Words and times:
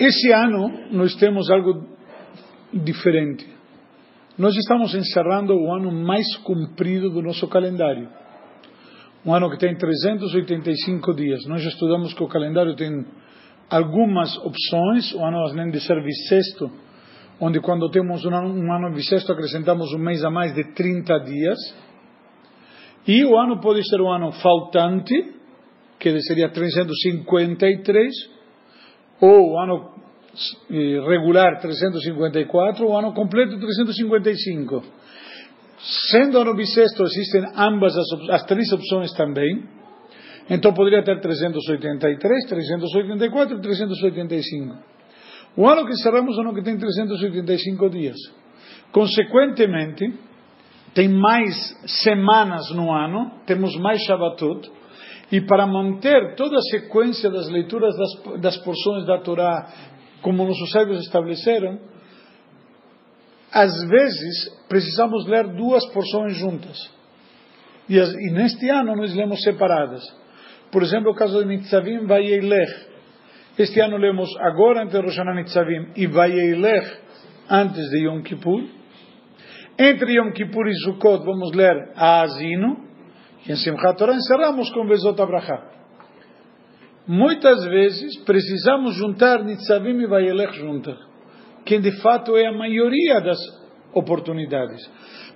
Esse 0.00 0.32
ano 0.32 0.88
nós 0.90 1.14
temos 1.16 1.50
algo 1.50 1.86
diferente. 2.72 3.46
Nós 4.36 4.56
estamos 4.56 4.94
encerrando 4.94 5.54
o 5.54 5.72
ano 5.72 5.92
mais 5.92 6.26
comprido 6.38 7.10
do 7.10 7.22
nosso 7.22 7.46
calendário. 7.48 8.08
Um 9.24 9.32
ano 9.32 9.48
que 9.50 9.58
tem 9.58 9.76
385 9.76 11.14
dias. 11.14 11.46
Nós 11.46 11.64
estudamos 11.64 12.12
que 12.12 12.22
o 12.22 12.28
calendário 12.28 12.74
tem 12.74 13.06
algumas 13.70 14.36
opções. 14.38 15.14
O 15.14 15.24
ano 15.24 15.38
além 15.38 15.70
de 15.70 15.80
ser 15.80 16.02
bissexto, 16.02 16.70
onde 17.40 17.60
quando 17.60 17.88
temos 17.90 18.24
um 18.24 18.34
ano, 18.34 18.54
um 18.54 18.72
ano 18.72 18.94
bissexto 18.94 19.32
acrescentamos 19.32 19.92
um 19.92 19.98
mês 19.98 20.24
a 20.24 20.30
mais 20.30 20.52
de 20.54 20.64
30 20.74 21.18
dias. 21.20 21.58
E 23.06 23.24
o 23.24 23.36
ano 23.38 23.60
pode 23.60 23.86
ser 23.88 24.00
um 24.00 24.10
ano 24.10 24.32
faltante, 24.32 25.14
que 25.98 26.20
seria 26.22 26.48
353, 26.48 28.33
ou 29.20 29.52
o 29.52 29.58
ano 29.58 29.90
eh, 30.70 31.00
regular 31.08 31.60
354, 31.60 32.86
o 32.86 32.96
ano 32.96 33.12
completo 33.12 33.58
355. 33.58 34.82
Sendo 36.10 36.38
ano 36.38 36.54
bissexto, 36.54 37.02
existem 37.04 37.42
ambas 37.56 37.96
as, 37.96 38.30
as 38.30 38.44
três 38.44 38.72
opções 38.72 39.12
também. 39.12 39.64
Então 40.48 40.72
poderia 40.72 41.02
ter 41.02 41.20
383, 41.20 42.46
384 42.46 43.56
e 43.56 43.60
385. 43.60 44.76
O 45.56 45.68
ano 45.68 45.86
que 45.86 45.92
encerramos 45.92 46.36
é 46.36 46.38
o 46.38 46.42
ano 46.42 46.54
que 46.54 46.62
tem 46.62 46.76
385 46.76 47.90
dias. 47.90 48.16
Consequentemente, 48.92 50.12
tem 50.94 51.08
mais 51.08 51.54
semanas 52.02 52.70
no 52.74 52.92
ano, 52.92 53.30
temos 53.46 53.76
mais 53.76 54.00
Shabbatot, 54.02 54.70
e 55.34 55.40
para 55.40 55.66
manter 55.66 56.36
toda 56.36 56.56
a 56.56 56.62
sequência 56.70 57.28
das 57.28 57.48
leituras 57.48 57.92
das, 57.96 58.40
das 58.40 58.56
porções 58.58 59.04
da 59.04 59.18
Torá, 59.18 59.68
como 60.22 60.46
nossos 60.46 60.70
sábios 60.70 61.00
estabeleceram, 61.00 61.80
às 63.52 63.72
vezes 63.88 64.64
precisamos 64.68 65.26
ler 65.26 65.48
duas 65.56 65.84
porções 65.92 66.36
juntas. 66.36 66.78
E, 67.88 67.98
e 67.98 68.32
neste 68.32 68.70
ano 68.70 68.94
nós 68.94 69.12
lemos 69.12 69.42
separadas. 69.42 70.04
Por 70.70 70.84
exemplo, 70.84 71.10
o 71.10 71.16
caso 71.16 71.40
de 71.40 71.48
Nitzavim 71.48 72.06
Vayeilech. 72.06 72.72
Este 73.58 73.80
ano 73.80 73.96
lemos 73.96 74.30
agora 74.38 74.84
entre 74.84 75.00
Rosh 75.00 75.16
Hashanah 75.16 75.34
Nitzavim 75.34 75.94
e 75.96 76.06
Vayeilech 76.06 76.96
antes 77.50 77.90
de 77.90 78.04
Yom 78.04 78.22
Kippur. 78.22 78.62
Entre 79.76 80.12
Yom 80.12 80.30
Kippur 80.30 80.68
e 80.68 80.74
Sukkot 80.84 81.24
vamos 81.24 81.50
ler 81.56 81.90
a 81.96 82.20
Azino. 82.20 82.93
Em 83.46 83.56
Simchat 83.56 83.98
Torah 83.98 84.14
encerramos 84.14 84.70
com 84.70 84.86
Vezot 84.86 85.20
Abraha. 85.20 85.62
Muitas 87.06 87.62
vezes 87.64 88.18
precisamos 88.24 88.94
juntar 88.94 89.44
Nitzavim 89.44 90.00
e 90.00 90.06
Vayelech 90.06 90.56
juntas, 90.58 90.96
que 91.66 91.78
de 91.78 91.92
fato 92.00 92.34
é 92.36 92.46
a 92.46 92.52
maioria 92.52 93.20
das 93.20 93.38
oportunidades. 93.92 94.90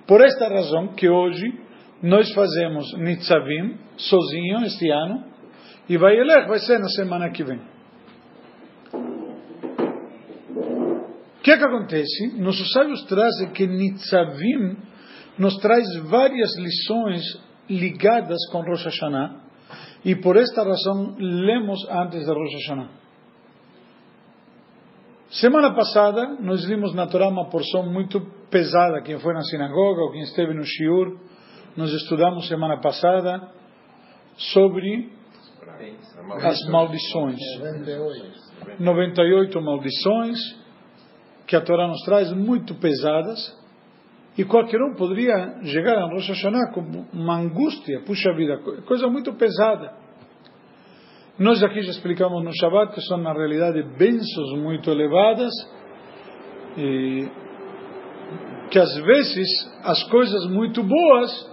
Por 0.07 0.21
esta 0.21 0.47
razão 0.47 0.95
que 0.95 1.07
hoje 1.07 1.45
nós 2.01 2.33
fazemos 2.33 2.91
Nitzavim 2.97 3.77
sozinho 3.95 4.65
este 4.65 4.89
ano 4.89 5.23
e 5.87 5.95
Vayelech 5.95 6.47
vai 6.47 6.57
ser 6.59 6.79
na 6.79 6.89
semana 6.89 7.29
que 7.29 7.43
vem. 7.43 7.61
O 11.37 11.41
que, 11.43 11.51
é 11.51 11.57
que 11.57 11.63
acontece? 11.63 12.39
Nossos 12.39 12.71
sábios 12.71 13.03
trazem 13.03 13.51
que 13.51 13.67
Nitzavim 13.67 14.77
nos 15.37 15.55
traz 15.57 15.85
várias 16.09 16.49
lições 16.57 17.48
ligadas 17.69 18.39
com 18.51 18.61
Rosh 18.61 18.85
Hashanah 18.85 19.41
e 20.03 20.15
por 20.15 20.37
esta 20.37 20.63
razão 20.63 21.15
lemos 21.17 21.87
antes 21.89 22.25
de 22.25 22.31
Rosh 22.31 22.53
Hashanah. 22.53 22.89
Semana 25.29 25.75
passada 25.75 26.37
nós 26.39 26.65
vimos 26.65 26.93
na 26.95 27.05
Torá 27.05 27.27
uma 27.27 27.49
porção 27.49 27.85
muito 27.85 28.19
pesada. 28.49 29.01
Quem 29.01 29.19
foi 29.19 29.33
na 29.33 29.41
sinagoga 29.41 30.01
ou 30.01 30.11
quem 30.11 30.21
esteve 30.21 30.53
no 30.55 30.63
Shiur, 30.63 31.19
nós 31.77 31.91
estudamos 31.91 32.47
semana 32.47 32.81
passada 32.81 33.51
sobre 34.35 35.11
as 36.43 36.67
maldições. 36.69 37.39
98 38.79 39.61
maldições 39.61 40.39
que 41.45 41.55
a 41.55 41.61
Torá 41.61 41.87
nos 41.87 42.01
traz 42.01 42.31
muito 42.33 42.73
pesadas 42.75 43.58
e 44.39 44.45
qualquer 44.45 44.81
um 44.81 44.95
poderia 44.95 45.61
chegar 45.65 45.97
a 45.97 46.05
Rosh 46.05 46.29
Hashanah 46.29 46.71
com 46.71 46.79
uma 47.11 47.39
angústia, 47.39 47.99
puxa 48.05 48.31
vida, 48.33 48.57
coisa 48.87 49.09
muito 49.09 49.33
pesada. 49.33 49.91
Nós 51.37 51.61
aqui 51.61 51.81
já 51.81 51.91
explicamos 51.91 52.41
no 52.41 52.55
Shabbat 52.55 52.93
que 52.93 53.01
são 53.01 53.17
na 53.17 53.33
realidade 53.33 53.83
bênçãos 53.97 54.57
muito 54.61 54.89
elevadas 54.89 55.51
e 56.77 57.27
que 58.71 58.79
às 58.79 58.95
vezes 58.95 59.49
as 59.83 60.01
coisas 60.05 60.49
muito 60.49 60.83
boas 60.83 61.51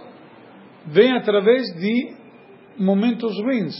vêm 0.85 1.11
através 1.11 1.65
de 1.77 2.15
momentos 2.79 3.37
ruins 3.43 3.75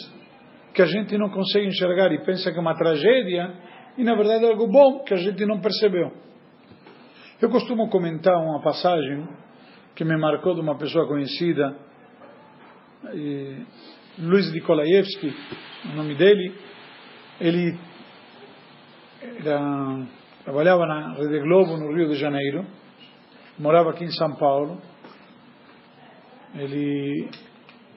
que 0.74 0.82
a 0.82 0.86
gente 0.86 1.18
não 1.18 1.30
consegue 1.30 1.68
enxergar 1.68 2.12
e 2.12 2.26
pensa 2.26 2.52
que 2.52 2.58
é 2.58 2.62
uma 2.62 2.76
tragédia 2.76 3.54
e 3.98 4.04
na 4.04 4.16
verdade 4.16 4.44
é 4.44 4.50
algo 4.50 4.68
bom 4.68 5.02
que 5.06 5.14
a 5.14 5.18
gente 5.18 5.46
não 5.46 5.62
percebeu. 5.62 6.12
Eu 7.40 7.52
costumo 7.52 7.88
comentar 7.88 8.36
uma 8.36 8.60
passagem 8.64 9.28
que 9.96 10.04
me 10.04 10.18
marcou 10.18 10.56
de 10.56 10.62
uma 10.62 10.76
pessoa 10.76 11.08
conhecida, 11.08 11.78
Luiz 14.18 14.52
Nikolaevski, 14.52 15.32
o 15.86 15.96
nome 15.96 16.16
dele. 16.16 16.56
Ele 17.40 17.78
era, 19.46 20.04
trabalhava 20.44 20.88
na 20.88 21.14
Rede 21.14 21.40
Globo, 21.42 21.78
no 21.78 21.96
Rio 21.96 22.08
de 22.08 22.16
Janeiro, 22.16 22.66
morava 23.60 23.92
aqui 23.92 24.04
em 24.04 24.12
São 24.14 24.36
Paulo. 24.36 24.82
Ele, 26.56 27.30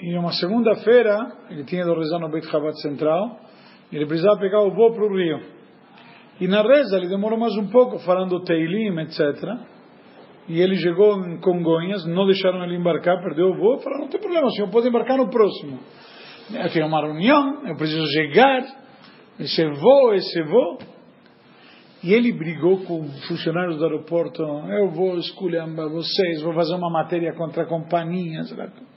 em 0.00 0.18
uma 0.18 0.32
segunda-feira, 0.32 1.16
ele 1.48 1.64
tinha 1.64 1.82
de 1.82 1.94
rezar 1.94 2.18
no 2.18 2.28
Beit 2.30 2.46
Chabad 2.46 2.78
Central, 2.82 3.40
ele 3.90 4.04
precisava 4.04 4.38
pegar 4.38 4.60
o 4.60 4.70
voo 4.70 4.92
para 4.92 5.06
o 5.06 5.16
Rio. 5.16 5.59
E 6.40 6.48
na 6.48 6.62
reza 6.62 6.96
ele 6.96 7.08
demorou 7.08 7.38
mais 7.38 7.54
um 7.56 7.68
pouco, 7.68 7.98
falando 7.98 8.42
Teilim, 8.42 8.98
etc. 9.00 9.20
E 10.48 10.60
ele 10.60 10.76
chegou 10.76 11.24
em 11.26 11.38
Congonhas, 11.38 12.06
não 12.06 12.24
deixaram 12.26 12.64
ele 12.64 12.76
embarcar, 12.76 13.22
perdeu 13.22 13.50
o 13.50 13.54
voo. 13.54 13.78
Falaram, 13.80 14.04
não 14.04 14.08
tem 14.08 14.20
problema, 14.20 14.46
o 14.46 14.50
senhor 14.50 14.70
pode 14.70 14.88
embarcar 14.88 15.18
no 15.18 15.28
próximo. 15.28 15.78
Eu 16.52 16.70
tenho 16.70 16.86
uma 16.86 17.00
reunião, 17.02 17.66
eu 17.66 17.76
preciso 17.76 18.06
chegar, 18.06 18.64
esse 19.38 19.64
voo, 19.68 20.14
esse 20.14 20.42
voo. 20.42 20.78
E 22.02 22.14
ele 22.14 22.32
brigou 22.32 22.78
com 22.84 23.06
funcionários 23.28 23.76
do 23.76 23.84
aeroporto, 23.84 24.42
eu 24.42 24.90
vou 24.90 25.18
escolher 25.18 25.62
vocês, 25.66 26.40
vou 26.40 26.54
fazer 26.54 26.74
uma 26.74 26.90
matéria 26.90 27.34
contra 27.34 27.64
a 27.64 27.66
companhia, 27.66 28.40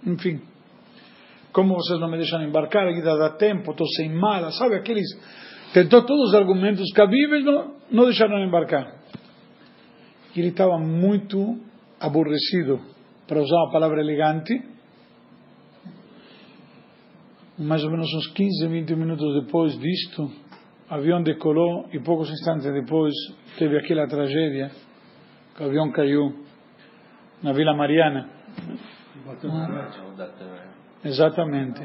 enfim. 0.08 0.42
Como 1.52 1.76
vocês 1.76 2.00
não 2.00 2.10
me 2.10 2.18
deixam 2.18 2.42
embarcar, 2.42 2.88
ainda 2.88 3.18
dá 3.18 3.32
tempo, 3.32 3.72
estou 3.72 3.86
sem 3.98 4.10
mala, 4.10 4.52
sabe 4.52 4.76
aqueles 4.76 5.06
tentou 5.74 6.06
todos 6.06 6.30
os 6.30 6.36
argumentos 6.36 6.92
cabíveis, 6.94 7.44
não, 7.44 7.76
não 7.92 8.06
deixaram 8.06 8.44
embarcar. 8.44 9.02
E 10.36 10.40
ele 10.40 10.50
estava 10.50 10.78
muito 10.78 11.60
aborrecido, 12.00 12.80
para 13.28 13.42
usar 13.42 13.56
uma 13.56 13.72
palavra 13.72 14.02
elegante. 14.02 14.62
Mais 17.58 17.84
ou 17.84 17.92
menos 17.92 18.12
uns 18.14 18.28
15, 18.28 18.68
20 18.68 18.96
minutos 18.96 19.44
depois 19.44 19.78
disto, 19.78 20.24
o 20.90 20.94
avião 20.94 21.22
decolou 21.22 21.88
e 21.94 22.00
poucos 22.00 22.30
instantes 22.30 22.72
depois 22.74 23.14
teve 23.58 23.78
aquela 23.78 24.08
tragédia, 24.08 24.72
que 25.56 25.64
o 25.64 25.68
avião 25.68 25.92
caiu 25.92 26.44
na 27.42 27.54
Vila 27.54 27.76
Mariana. 27.76 28.28
Exatamente. 31.04 31.82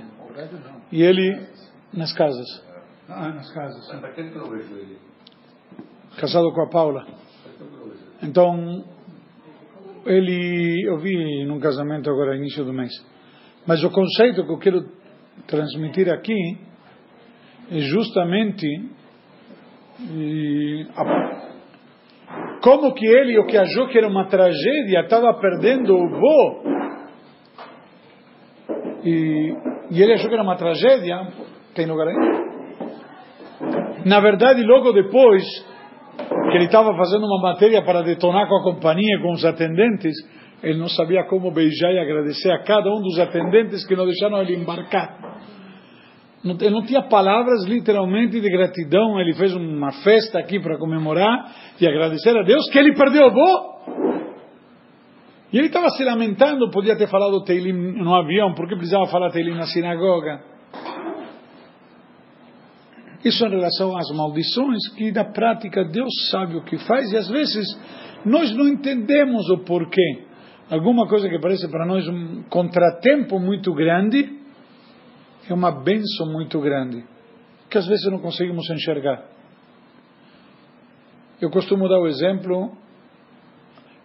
E 0.91 1.03
ele, 1.03 1.47
nas 1.93 2.13
casas. 2.15 2.68
Ah, 3.09 3.31
nas 3.31 3.51
casas. 3.53 3.87
Sim. 3.87 4.01
Casado 6.21 6.53
com 6.53 6.63
a 6.63 6.69
Paula. 6.69 7.07
Então, 8.23 8.85
ele, 10.05 10.87
eu 10.87 10.99
vi 10.99 11.45
num 11.47 11.59
casamento 11.59 12.11
agora, 12.11 12.37
início 12.37 12.65
do 12.65 12.73
mês. 12.73 12.93
Mas 13.67 13.83
o 13.83 13.91
conceito 13.91 14.45
que 14.45 14.53
eu 14.53 14.59
quero 14.59 14.87
transmitir 15.47 16.11
aqui 16.11 16.59
é 17.71 17.79
justamente 17.79 18.67
e, 20.01 20.87
a, 20.97 22.61
como 22.63 22.95
que 22.95 23.07
ele, 23.07 23.39
o 23.39 23.47
que 23.47 23.57
achou 23.57 23.89
que 23.89 23.99
era 23.99 24.09
uma 24.09 24.27
tragédia, 24.27 25.01
estava 25.01 25.33
perdendo 25.41 25.95
o 25.95 26.09
voo. 26.09 26.63
E, 29.05 29.55
e 29.91 30.03
ele 30.03 30.13
achou 30.15 30.29
que 30.29 30.35
era 30.35 30.43
uma 30.43 30.57
tragédia. 30.57 31.33
Tem 31.75 31.87
lugar 31.87 32.09
aí? 32.09 32.38
Na 34.05 34.21
verdade, 34.21 34.63
logo 34.63 34.93
depois 34.93 35.43
que 36.51 36.57
ele 36.57 36.65
estava 36.65 36.97
fazendo 36.97 37.27
uma 37.27 37.41
matéria 37.41 37.83
para 37.83 38.03
detonar 38.03 38.49
com 38.49 38.57
a 38.57 38.63
companhia, 38.63 39.21
com 39.21 39.33
os 39.33 39.45
atendentes, 39.45 40.15
ele 40.63 40.79
não 40.79 40.89
sabia 40.89 41.25
como 41.25 41.53
beijar 41.53 41.93
e 41.93 41.99
agradecer 41.99 42.51
a 42.51 42.63
cada 42.63 42.91
um 42.91 43.01
dos 43.01 43.19
atendentes 43.19 43.87
que 43.87 43.95
não 43.95 44.07
deixaram 44.07 44.43
ele 44.43 44.57
embarcar. 44.57 45.17
ele 46.45 46.71
não 46.71 46.83
tinha 46.83 47.03
palavras 47.03 47.65
literalmente 47.67 48.41
de 48.41 48.51
gratidão. 48.51 49.21
Ele 49.21 49.35
fez 49.35 49.55
uma 49.55 49.93
festa 50.03 50.39
aqui 50.39 50.59
para 50.59 50.79
comemorar 50.79 51.53
e 51.81 51.87
agradecer 51.87 52.37
a 52.37 52.43
Deus 52.43 52.69
que 52.71 52.79
ele 52.79 52.95
perdeu 52.95 53.23
o 53.23 53.27
avô. 53.27 53.79
E 55.53 55.57
ele 55.57 55.69
estava 55.69 55.89
se 55.91 56.05
lamentando, 56.05 56.71
podia 56.71 56.97
ter 56.97 57.09
falado 57.09 57.43
Teilim 57.43 57.73
no 57.73 58.15
avião, 58.15 58.53
porque 58.55 58.77
precisava 58.77 59.07
falar 59.07 59.31
Teilim 59.31 59.55
na 59.55 59.67
sinagoga. 59.67 60.58
Isso 63.25 63.45
em 63.45 63.51
relação 63.51 63.97
às 63.97 64.09
maldições, 64.11 64.89
que 64.97 65.11
na 65.11 65.25
prática 65.25 65.85
Deus 65.85 66.13
sabe 66.31 66.57
o 66.57 66.63
que 66.63 66.79
faz 66.79 67.11
e 67.13 67.17
às 67.17 67.29
vezes 67.29 67.67
nós 68.25 68.55
não 68.55 68.69
entendemos 68.69 69.49
o 69.51 69.59
porquê. 69.59 70.25
Alguma 70.71 71.09
coisa 71.09 71.29
que 71.29 71.39
parece 71.39 71.69
para 71.69 71.87
nós 71.87 72.07
um 72.07 72.43
contratempo 72.45 73.41
muito 73.41 73.73
grande 73.73 74.39
é 75.49 75.55
uma 75.55 75.71
benção 75.71 76.31
muito 76.31 76.61
grande, 76.61 77.05
que 77.71 77.79
às 77.79 77.87
vezes 77.87 78.05
não 78.11 78.19
conseguimos 78.19 78.69
enxergar. 78.71 79.25
Eu 81.41 81.51
costumo 81.51 81.89
dar 81.89 81.99
o 82.01 82.07
exemplo 82.07 82.77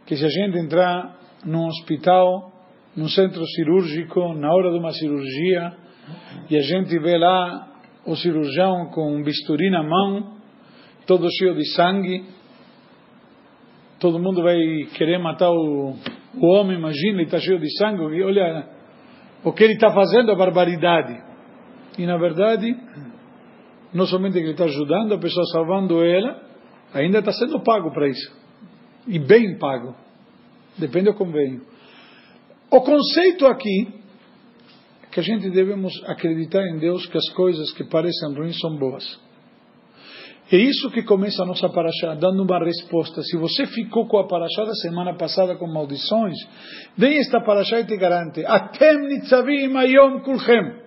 que 0.05 0.15
se 0.15 0.25
a 0.25 0.29
gente 0.29 0.57
entrar 0.57 1.17
num 1.45 1.65
hospital, 1.65 2.51
num 2.95 3.09
centro 3.09 3.45
cirúrgico, 3.45 4.33
na 4.33 4.53
hora 4.53 4.71
de 4.71 4.77
uma 4.77 4.91
cirurgia, 4.91 5.73
e 6.49 6.57
a 6.57 6.61
gente 6.61 6.97
vê 6.99 7.17
lá 7.17 7.72
o 8.05 8.15
cirurgião 8.15 8.89
com 8.91 9.15
um 9.15 9.23
bisturi 9.23 9.69
na 9.69 9.83
mão, 9.83 10.37
todo 11.05 11.27
cheio 11.37 11.55
de 11.55 11.65
sangue, 11.73 12.25
todo 13.99 14.19
mundo 14.19 14.41
vai 14.41 14.57
querer 14.95 15.17
matar 15.17 15.49
o, 15.49 15.95
o 16.35 16.45
homem, 16.53 16.77
imagina, 16.77 17.19
ele 17.19 17.23
está 17.23 17.39
cheio 17.39 17.59
de 17.59 17.77
sangue, 17.77 18.01
olha 18.23 18.67
o 19.43 19.51
que 19.51 19.63
ele 19.63 19.73
está 19.73 19.91
fazendo, 19.91 20.31
a 20.31 20.35
barbaridade. 20.35 21.21
E 21.97 22.05
na 22.05 22.17
verdade, 22.17 22.75
não 23.93 24.05
somente 24.05 24.33
que 24.33 24.39
ele 24.39 24.51
está 24.51 24.65
ajudando 24.65 25.13
a 25.13 25.19
pessoa, 25.19 25.45
salvando 25.51 26.03
ela, 26.03 26.41
ainda 26.93 27.19
está 27.19 27.31
sendo 27.31 27.61
pago 27.61 27.91
para 27.91 28.07
isso. 28.07 28.43
E 29.07 29.19
bem 29.19 29.57
pago. 29.57 29.95
Depende 30.77 31.05
do 31.05 31.13
convênio. 31.13 31.61
O 32.71 32.81
conceito 32.81 33.45
aqui 33.45 33.87
é 33.87 34.02
que 35.13 35.19
a 35.19 35.23
gente 35.23 35.49
devemos 35.49 35.93
acreditar 36.07 36.65
em 36.67 36.77
Deus 36.77 37.05
que 37.05 37.17
as 37.17 37.29
coisas 37.29 37.71
que 37.73 37.83
parecem 37.83 38.33
ruins 38.33 38.59
são 38.59 38.75
boas. 38.77 39.03
É 40.51 40.57
isso 40.57 40.91
que 40.91 41.03
começa 41.03 41.43
a 41.43 41.45
nossa 41.45 41.69
paraxá, 41.69 42.15
dando 42.15 42.43
uma 42.43 42.59
resposta. 42.63 43.21
Se 43.21 43.37
você 43.37 43.65
ficou 43.67 44.07
com 44.07 44.17
a 44.17 44.27
paraxá 44.27 44.63
da 44.65 44.73
semana 44.73 45.15
passada 45.15 45.55
com 45.55 45.67
maldições, 45.67 46.35
vem 46.97 47.17
esta 47.17 47.39
paraxá 47.41 47.79
e 47.79 47.85
te 47.85 47.95
garante: 47.95 48.45
Atem 48.45 49.07
nitzavim 49.07 49.75
ayom 49.75 50.19
kulchem. 50.21 50.83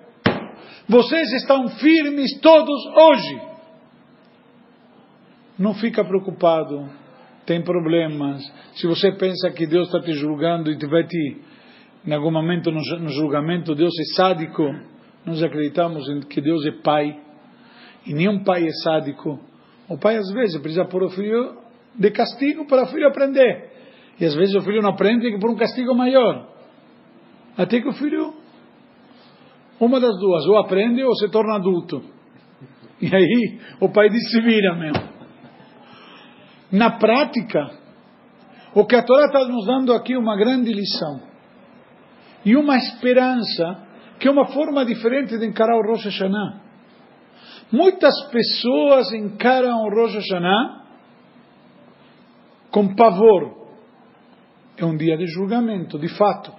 Vocês 0.88 1.32
estão 1.32 1.68
firmes 1.68 2.38
todos 2.40 2.86
hoje. 2.96 3.40
Não 5.58 5.74
fica 5.74 6.04
preocupado 6.04 6.88
tem 7.46 7.62
problemas, 7.62 8.42
se 8.74 8.86
você 8.86 9.12
pensa 9.12 9.50
que 9.50 9.66
Deus 9.66 9.86
está 9.86 10.00
te 10.00 10.12
julgando 10.14 10.70
e 10.70 10.76
vai 10.86 11.06
te, 11.06 11.36
em 12.06 12.12
algum 12.12 12.30
momento 12.30 12.70
no, 12.70 12.80
julgamento, 13.10 13.74
Deus 13.74 13.92
é 13.98 14.14
sádico, 14.14 14.62
nós 15.24 15.42
acreditamos 15.42 16.06
que 16.26 16.40
Deus 16.40 16.64
é 16.66 16.72
pai, 16.82 17.18
e 18.06 18.14
nenhum 18.14 18.44
pai 18.44 18.66
é 18.66 18.70
sádico. 18.84 19.40
O 19.88 19.98
pai 19.98 20.16
às 20.16 20.30
vezes 20.32 20.60
precisa 20.60 20.84
pôr 20.84 21.02
o 21.02 21.10
filho 21.10 21.56
de 21.94 22.10
castigo 22.10 22.66
para 22.66 22.84
o 22.84 22.86
filho 22.86 23.08
aprender. 23.08 23.70
E 24.20 24.24
às 24.24 24.34
vezes 24.34 24.54
o 24.54 24.60
filho 24.60 24.80
não 24.80 24.90
aprende 24.90 25.30
que 25.30 25.38
por 25.38 25.50
um 25.50 25.56
castigo 25.56 25.94
maior. 25.94 26.48
Até 27.56 27.80
que 27.80 27.88
o 27.88 27.92
filho, 27.92 28.34
uma 29.80 29.98
das 29.98 30.16
duas, 30.18 30.46
ou 30.46 30.58
aprende 30.58 31.02
ou 31.02 31.14
se 31.16 31.28
torna 31.30 31.56
adulto. 31.56 32.02
E 33.00 33.14
aí 33.14 33.58
o 33.80 33.88
pai 33.90 34.08
diz: 34.08 34.30
se 34.30 34.40
vira 34.40 34.74
mesmo 34.76 35.16
na 36.70 36.98
prática, 36.98 37.70
o 38.74 38.84
que 38.84 38.96
a 38.96 39.02
Torá 39.02 39.26
está 39.26 39.46
nos 39.46 39.66
dando 39.66 39.92
aqui 39.92 40.14
é 40.14 40.18
uma 40.18 40.36
grande 40.36 40.72
lição. 40.72 41.20
E 42.46 42.56
uma 42.56 42.78
esperança, 42.78 43.86
que 44.18 44.26
é 44.26 44.30
uma 44.30 44.46
forma 44.46 44.86
diferente 44.86 45.36
de 45.36 45.44
encarar 45.44 45.76
o 45.76 45.82
Rosh 45.82 46.06
Hashanah. 46.06 46.62
Muitas 47.70 48.14
pessoas 48.30 49.12
encaram 49.12 49.82
o 49.82 49.90
Rosh 49.90 50.14
Hashanah 50.14 50.84
com 52.70 52.94
pavor. 52.94 53.66
É 54.78 54.84
um 54.84 54.96
dia 54.96 55.18
de 55.18 55.26
julgamento, 55.26 55.98
de 55.98 56.08
fato. 56.08 56.52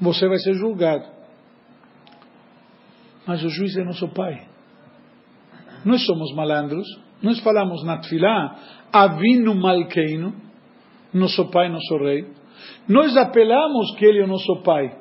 Você 0.00 0.28
vai 0.28 0.38
ser 0.38 0.54
julgado. 0.54 1.06
Mas 3.26 3.42
o 3.42 3.48
juiz 3.48 3.76
é 3.76 3.82
nosso 3.82 4.06
pai. 4.08 4.46
Nós 5.84 6.04
somos 6.04 6.32
malandros 6.34 6.86
nós 7.22 7.38
falamos 7.40 7.84
na 7.84 7.98
Tfilá, 7.98 8.56
Avinu 8.92 9.54
Malkeinu, 9.54 10.34
nosso 11.12 11.50
pai, 11.50 11.68
nosso 11.68 11.96
rei. 11.98 12.26
Nós 12.88 13.16
apelamos 13.16 13.94
que 13.96 14.04
ele 14.04 14.20
é 14.20 14.24
o 14.24 14.28
nosso 14.28 14.62
pai. 14.62 14.96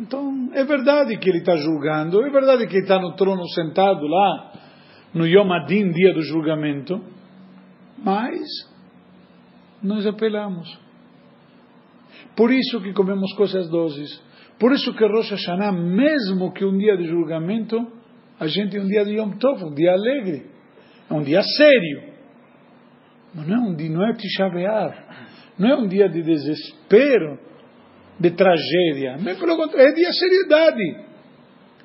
Então, 0.00 0.50
é 0.52 0.64
verdade 0.64 1.16
que 1.18 1.28
ele 1.28 1.38
está 1.38 1.56
julgando, 1.56 2.24
é 2.24 2.30
verdade 2.30 2.66
que 2.66 2.74
ele 2.76 2.82
está 2.82 3.00
no 3.00 3.16
trono 3.16 3.46
sentado 3.48 4.06
lá, 4.06 4.52
no 5.12 5.26
Yom 5.26 5.52
Adin, 5.52 5.90
dia 5.90 6.14
do 6.14 6.22
julgamento, 6.22 7.00
mas 7.98 8.40
nós 9.82 10.06
apelamos. 10.06 10.78
Por 12.36 12.52
isso 12.52 12.80
que 12.80 12.92
comemos 12.92 13.32
coisas 13.34 13.68
doces. 13.68 14.22
Por 14.58 14.72
isso 14.72 14.94
que 14.94 15.04
Rosh 15.04 15.30
Hashanah, 15.30 15.72
mesmo 15.72 16.52
que 16.52 16.64
um 16.64 16.76
dia 16.76 16.96
de 16.96 17.04
julgamento, 17.04 17.76
a 18.38 18.46
gente 18.46 18.76
é 18.76 18.80
um 18.80 18.86
dia 18.86 19.04
de 19.04 19.14
Yom 19.14 19.32
Tov, 19.38 19.64
um 19.64 19.74
dia 19.74 19.92
alegre. 19.92 20.46
É 21.10 21.14
um 21.14 21.22
dia 21.22 21.42
sério. 21.42 22.12
Mas 23.34 23.46
não 23.46 23.72
não 23.72 24.04
é 24.04 24.12
Tisha 24.14 24.48
Não 25.58 25.68
é 25.68 25.76
um 25.76 25.88
dia 25.88 26.08
de 26.08 26.22
desespero, 26.22 27.38
de 28.18 28.30
tragédia. 28.30 29.16
Bem 29.18 29.36
pelo 29.36 29.56
contrário, 29.56 29.90
é 29.90 29.94
dia 29.94 30.08
de 30.08 30.18
seriedade. 30.18 31.08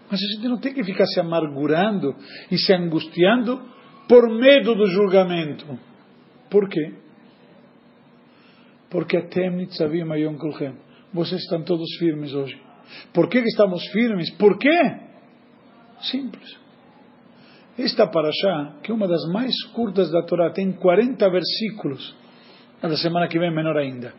Mas 0.10 0.20
a 0.22 0.36
gente 0.36 0.48
não 0.48 0.60
tem 0.60 0.74
que 0.74 0.84
ficar 0.84 1.06
se 1.06 1.20
amargurando 1.20 2.16
e 2.52 2.58
se 2.58 2.74
angustiando 2.74 3.62
por 4.08 4.30
medo 4.30 4.76
do 4.76 4.86
julgamento. 4.88 5.80
Por 6.50 6.70
quê? 6.70 6.94
Porque 8.90 9.18
até 9.18 9.50
Nitzavim 9.50 10.12
Ayom 10.12 10.38
Kulchem. 10.38 10.76
Vocês 11.12 11.42
estão 11.42 11.64
todos 11.64 11.88
firmes 11.98 12.34
hoje. 12.34 12.60
Por 13.14 13.28
que 13.28 13.40
estamos 13.40 13.84
firmes? 13.88 14.30
Por 14.32 14.58
quê? 14.58 15.00
Simples. 16.02 16.58
Esta 17.78 18.06
paraxá, 18.06 18.76
que 18.84 18.92
é 18.92 18.94
uma 18.94 19.08
das 19.08 19.26
mais 19.32 19.52
curtas 19.74 20.12
da 20.12 20.22
Torá, 20.24 20.52
tem 20.52 20.72
40 20.74 21.28
versículos. 21.30 22.23
Na 22.84 22.98
semana 22.98 23.28
que 23.28 23.40
vem, 23.40 23.52
menor 23.52 23.78
ainda. 23.78 24.14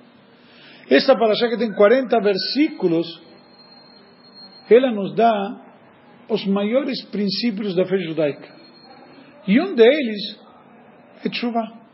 Esta 0.89 1.17
paraxá, 1.17 1.49
que 1.49 1.59
tem 1.59 1.73
40 1.73 2.19
versículos, 2.21 3.07
ela 4.69 4.91
nos 4.91 5.15
dá 5.15 5.61
os 6.29 6.45
maiores 6.47 7.03
princípios 7.07 7.75
da 7.77 7.85
fé 7.85 7.99
judaica. 7.99 8.49
E 9.47 9.61
um 9.61 9.75
deles 9.75 10.41
é 11.25 11.29
tshuva. 11.29 11.85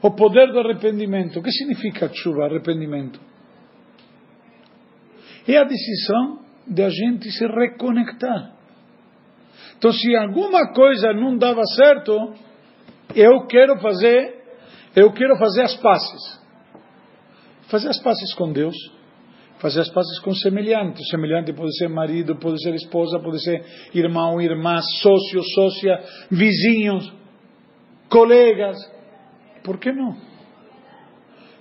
O 0.00 0.12
poder 0.12 0.52
do 0.52 0.60
arrependimento. 0.60 1.40
O 1.40 1.42
que 1.42 1.50
significa 1.50 2.08
tshuva, 2.08 2.46
arrependimento? 2.46 3.20
É 5.46 5.56
a 5.56 5.64
decisão 5.64 6.44
de 6.66 6.82
a 6.82 6.88
gente 6.88 7.30
se 7.32 7.44
reconectar 7.46 8.58
então, 9.78 9.92
se 9.92 10.14
alguma 10.16 10.72
coisa 10.72 11.12
não 11.12 11.38
dava 11.38 11.62
certo, 11.76 12.34
eu 13.14 13.46
quero 13.46 13.78
fazer, 13.78 14.37
eu 14.98 15.12
quero 15.12 15.36
fazer 15.36 15.62
as 15.62 15.76
pazes. 15.76 16.40
Fazer 17.68 17.88
as 17.88 18.00
pazes 18.00 18.34
com 18.34 18.52
Deus, 18.52 18.74
fazer 19.58 19.80
as 19.80 19.90
pazes 19.90 20.18
com 20.20 20.34
semelhante. 20.34 21.02
O 21.02 21.04
semelhante 21.06 21.52
pode 21.52 21.76
ser 21.76 21.88
marido, 21.88 22.36
pode 22.36 22.62
ser 22.62 22.74
esposa, 22.74 23.20
pode 23.20 23.42
ser 23.42 23.64
irmão, 23.94 24.40
irmã, 24.40 24.80
sócio, 24.80 25.42
sócia, 25.54 26.00
vizinhos, 26.30 27.12
colegas. 28.08 28.76
Por 29.62 29.78
que 29.78 29.92
não? 29.92 30.16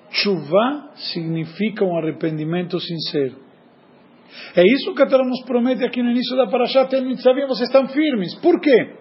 Chuva 0.10 0.91
significa 0.96 1.84
um 1.84 1.98
arrependimento 1.98 2.79
sincero. 2.79 3.36
É 4.56 4.63
isso 4.65 4.94
que 4.94 5.01
a 5.01 5.08
Torá 5.08 5.25
nos 5.25 5.44
promete 5.44 5.84
aqui 5.84 6.01
no 6.01 6.12
início 6.12 6.36
da 6.38 6.48
Parashá, 6.48 6.86
Tel 6.86 7.03
Mitzavim, 7.03 7.46
vocês 7.48 7.70
estão 7.70 7.88
firmes. 7.88 8.36
Por 8.36 8.60
quê? 8.60 8.96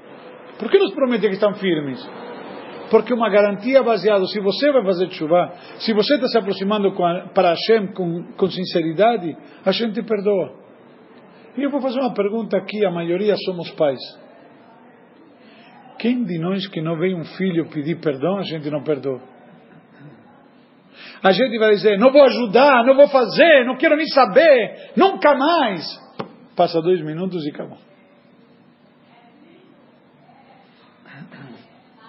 Por 0.58 0.70
que 0.70 0.78
nos 0.78 0.92
promete 0.94 1.28
que 1.28 1.34
estão 1.34 1.54
firmes? 1.54 2.25
Porque 2.90 3.12
uma 3.12 3.28
garantia 3.28 3.82
baseada, 3.82 4.24
se 4.26 4.40
você 4.40 4.72
vai 4.72 4.84
fazer 4.84 5.10
chuva, 5.10 5.52
se 5.78 5.92
você 5.92 6.14
está 6.14 6.28
se 6.28 6.38
aproximando 6.38 6.88
a, 6.88 7.28
para 7.28 7.50
Hashem 7.50 7.92
com, 7.92 8.32
com 8.36 8.50
sinceridade, 8.50 9.36
a 9.64 9.72
gente 9.72 10.02
perdoa. 10.02 10.54
E 11.56 11.62
eu 11.62 11.70
vou 11.70 11.80
fazer 11.80 11.98
uma 12.00 12.14
pergunta 12.14 12.56
aqui, 12.56 12.84
a 12.84 12.90
maioria 12.90 13.34
somos 13.44 13.70
pais. 13.72 14.00
Quem 15.98 16.24
de 16.24 16.38
nós 16.38 16.66
que 16.68 16.80
não 16.80 16.98
vê 16.98 17.14
um 17.14 17.24
filho 17.24 17.68
pedir 17.70 17.98
perdão, 18.00 18.36
a 18.38 18.42
gente 18.42 18.70
não 18.70 18.82
perdoa? 18.82 19.20
A 21.22 21.32
gente 21.32 21.58
vai 21.58 21.70
dizer: 21.70 21.98
não 21.98 22.12
vou 22.12 22.22
ajudar, 22.24 22.84
não 22.84 22.94
vou 22.94 23.08
fazer, 23.08 23.64
não 23.64 23.76
quero 23.76 23.96
nem 23.96 24.06
saber, 24.06 24.92
nunca 24.96 25.34
mais. 25.34 25.82
Passa 26.54 26.80
dois 26.80 27.02
minutos 27.02 27.44
e 27.46 27.50
acabou. 27.50 27.78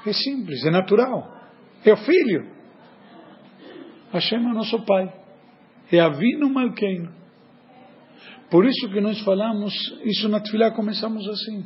É 0.08 0.14
simples, 0.14 0.66
é 0.66 0.72
natural. 0.72 1.36
É 1.84 1.92
o 1.92 1.98
filho. 1.98 2.48
Hashem 4.14 4.40
é 4.40 4.54
nosso 4.54 4.86
pai. 4.86 5.14
É 5.92 6.00
Avino 6.00 6.50
Malkeino. 6.50 7.14
Por 8.50 8.66
isso 8.66 8.90
que 8.90 9.02
nós 9.02 9.20
falamos, 9.22 9.74
isso 10.06 10.30
na 10.30 10.40
Tfilah 10.40 10.72
começamos 10.72 11.28
assim. 11.28 11.66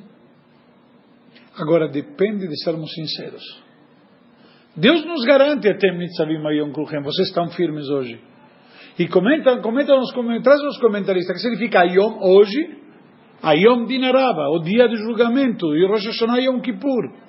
Agora 1.56 1.88
depende 1.88 2.48
de 2.48 2.64
sermos 2.64 2.92
sinceros. 2.94 3.44
Deus 4.76 5.06
nos 5.06 5.24
garante 5.24 5.70
até 5.70 5.92
Nitzavim 5.92 6.44
Ayom 6.48 6.72
Kruchem. 6.72 7.04
Vocês 7.04 7.28
estão 7.28 7.48
firmes 7.50 7.88
hoje. 7.90 8.20
E 8.98 9.08
comentam, 9.08 9.62
comentam 9.62 9.98
nos, 9.98 10.12
traz 10.42 10.64
nos 10.64 10.80
comentaristas 10.80 11.36
que 11.36 11.42
significa 11.44 11.82
Ayom 11.82 12.18
hoje, 12.22 12.78
Ayom 13.44 13.86
Dinaraba, 13.86 14.50
o 14.50 14.60
dia 14.64 14.88
do 14.88 14.96
julgamento, 14.98 15.76
e 15.76 15.86
Rosh 15.86 16.08
Hashanah 16.08 16.40
Yom 16.40 16.60
Kippur. 16.62 17.22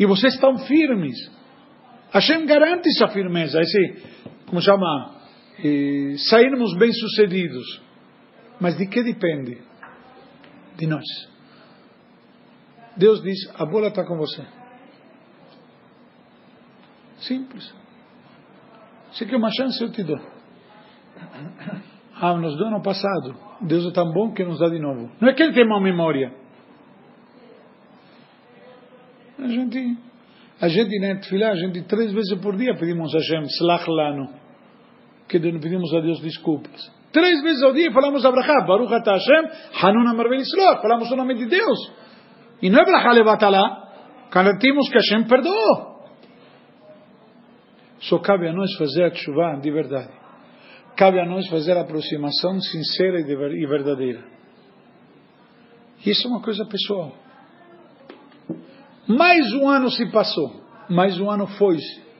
E 0.00 0.06
vocês 0.06 0.32
estão 0.32 0.56
firmes. 0.60 1.14
Hashem 2.10 2.46
garante 2.46 2.88
essa 2.88 3.08
firmeza, 3.08 3.60
esse, 3.60 4.02
como 4.46 4.62
chama, 4.62 5.14
eh, 5.62 6.14
sairmos 6.30 6.74
bem-sucedidos. 6.78 7.82
Mas 8.58 8.78
de 8.78 8.86
que 8.86 9.02
depende? 9.02 9.58
De 10.78 10.86
nós. 10.86 11.04
Deus 12.96 13.22
diz: 13.22 13.38
a 13.54 13.66
bola 13.66 13.88
está 13.88 14.02
com 14.06 14.16
você. 14.16 14.42
Simples. 17.18 17.70
Se 19.12 19.26
quer 19.26 19.36
uma 19.36 19.50
chance, 19.50 19.82
eu 19.82 19.92
te 19.92 20.02
dou. 20.02 20.18
Ah, 22.14 22.34
nos 22.38 22.56
deu 22.56 22.68
ano 22.68 22.82
passado. 22.82 23.36
Deus 23.60 23.86
é 23.86 23.92
tão 23.92 24.10
bom 24.12 24.32
que 24.32 24.44
nos 24.44 24.58
dá 24.58 24.68
de 24.70 24.78
novo. 24.78 25.10
Não 25.20 25.28
é 25.28 25.34
que 25.34 25.42
ele 25.42 25.52
tem 25.52 25.66
uma 25.66 25.80
memória. 25.80 26.39
A 29.42 29.48
gente, 29.48 29.96
a 30.60 30.68
gente 30.68 30.98
na 31.00 31.18
Tfilah, 31.18 31.52
a 31.52 31.56
gente 31.56 31.82
três 31.84 32.12
vezes 32.12 32.38
por 32.40 32.56
dia 32.56 32.74
pedimos 32.74 33.14
a 33.14 33.18
Hashem, 33.18 33.42
Slach 33.44 33.88
Lano. 33.88 34.28
Que 35.28 35.38
pedimos 35.38 35.94
a 35.94 36.00
Deus 36.00 36.20
desculpas. 36.20 36.92
Três 37.12 37.42
vezes 37.42 37.62
ao 37.62 37.72
dia 37.72 37.90
falamos 37.90 38.24
a 38.24 38.30
Baruch 38.30 38.92
Ata 38.92 39.12
Hashem, 39.12 39.50
Hanun 39.82 40.08
Amar 40.08 40.28
Ben 40.28 40.42
falamos 40.82 41.10
o 41.10 41.16
nome 41.16 41.34
de 41.34 41.46
Deus. 41.46 41.92
E 42.60 42.68
não 42.68 42.80
é 42.80 42.84
Brachá 42.84 43.12
Levatalá, 43.12 44.28
garantimos 44.30 44.88
que 44.88 44.96
Hashem 44.96 45.24
perdoou. 45.26 45.90
Só 48.00 48.18
cabe 48.18 48.48
a 48.48 48.52
nós 48.52 48.74
fazer 48.76 49.04
a 49.04 49.14
chuva 49.14 49.58
de 49.60 49.70
verdade. 49.70 50.12
Cabe 50.96 51.18
a 51.18 51.26
nós 51.26 51.48
fazer 51.48 51.76
a 51.76 51.82
aproximação 51.82 52.60
sincera 52.60 53.20
e 53.20 53.66
verdadeira. 53.66 54.22
Isso 56.04 56.26
é 56.26 56.30
uma 56.30 56.42
coisa 56.42 56.64
pessoal. 56.66 57.12
Mais 59.16 59.52
um 59.54 59.68
ano 59.68 59.90
se 59.90 60.06
passou, 60.12 60.62
mais 60.88 61.18
um 61.18 61.28
ano 61.28 61.46
foi-se. 61.46 62.10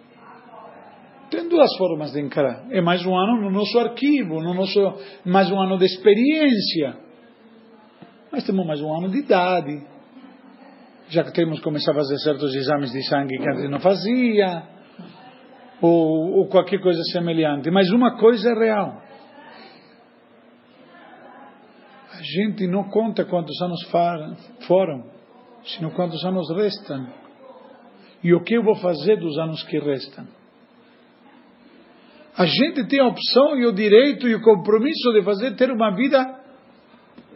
Tem 1.31 1.49
duas 1.49 1.77
formas 1.77 2.11
de 2.11 2.21
encarar. 2.21 2.67
É 2.73 2.81
mais 2.81 3.07
um 3.07 3.15
ano 3.17 3.43
no 3.43 3.51
nosso 3.51 3.79
arquivo, 3.79 4.41
no 4.43 4.53
nosso, 4.53 4.81
mais 5.25 5.49
um 5.53 5.61
ano 5.61 5.79
de 5.79 5.85
experiência. 5.85 6.97
Mas 8.33 8.45
temos 8.45 8.67
mais 8.67 8.81
um 8.81 8.93
ano 8.93 9.09
de 9.09 9.19
idade. 9.19 9.87
Já 11.09 11.23
que 11.23 11.33
temos 11.33 11.59
que 11.59 11.65
começar 11.65 11.93
a 11.93 11.95
fazer 11.95 12.19
certos 12.19 12.53
exames 12.57 12.91
de 12.91 13.03
sangue 13.09 13.39
que 13.39 13.49
antes 13.49 13.71
não 13.71 13.79
fazia. 13.79 14.65
Ou, 15.81 16.39
ou 16.39 16.49
qualquer 16.49 16.81
coisa 16.81 17.03
semelhante. 17.13 17.71
Mas 17.71 17.89
uma 17.91 18.19
coisa 18.19 18.51
é 18.51 18.55
real. 18.59 19.01
A 22.13 22.23
gente 22.23 22.67
não 22.67 22.91
conta 22.91 23.25
quantos 23.25 23.61
anos 23.63 23.81
foram, 24.67 25.20
sino 25.65 25.91
quantos 25.93 26.25
anos 26.25 26.51
restam. 26.55 27.07
E 28.23 28.35
o 28.35 28.43
que 28.43 28.55
eu 28.55 28.63
vou 28.63 28.77
fazer 28.77 29.17
dos 29.17 29.39
anos 29.39 29.63
que 29.65 29.79
restam. 29.79 30.27
A 32.37 32.47
gente 32.47 32.87
tem 32.87 33.01
a 33.01 33.07
opção 33.07 33.57
e 33.57 33.67
o 33.67 33.73
direito 33.73 34.29
e 34.29 34.35
o 34.35 34.41
compromisso 34.41 35.13
de 35.13 35.23
fazer 35.23 35.57
ter 35.57 35.71
uma 35.71 35.95
vida 35.95 36.41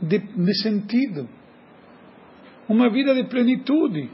de, 0.00 0.18
de 0.18 0.62
sentido, 0.62 1.28
uma 2.68 2.90
vida 2.90 3.14
de 3.14 3.24
plenitude, 3.24 4.10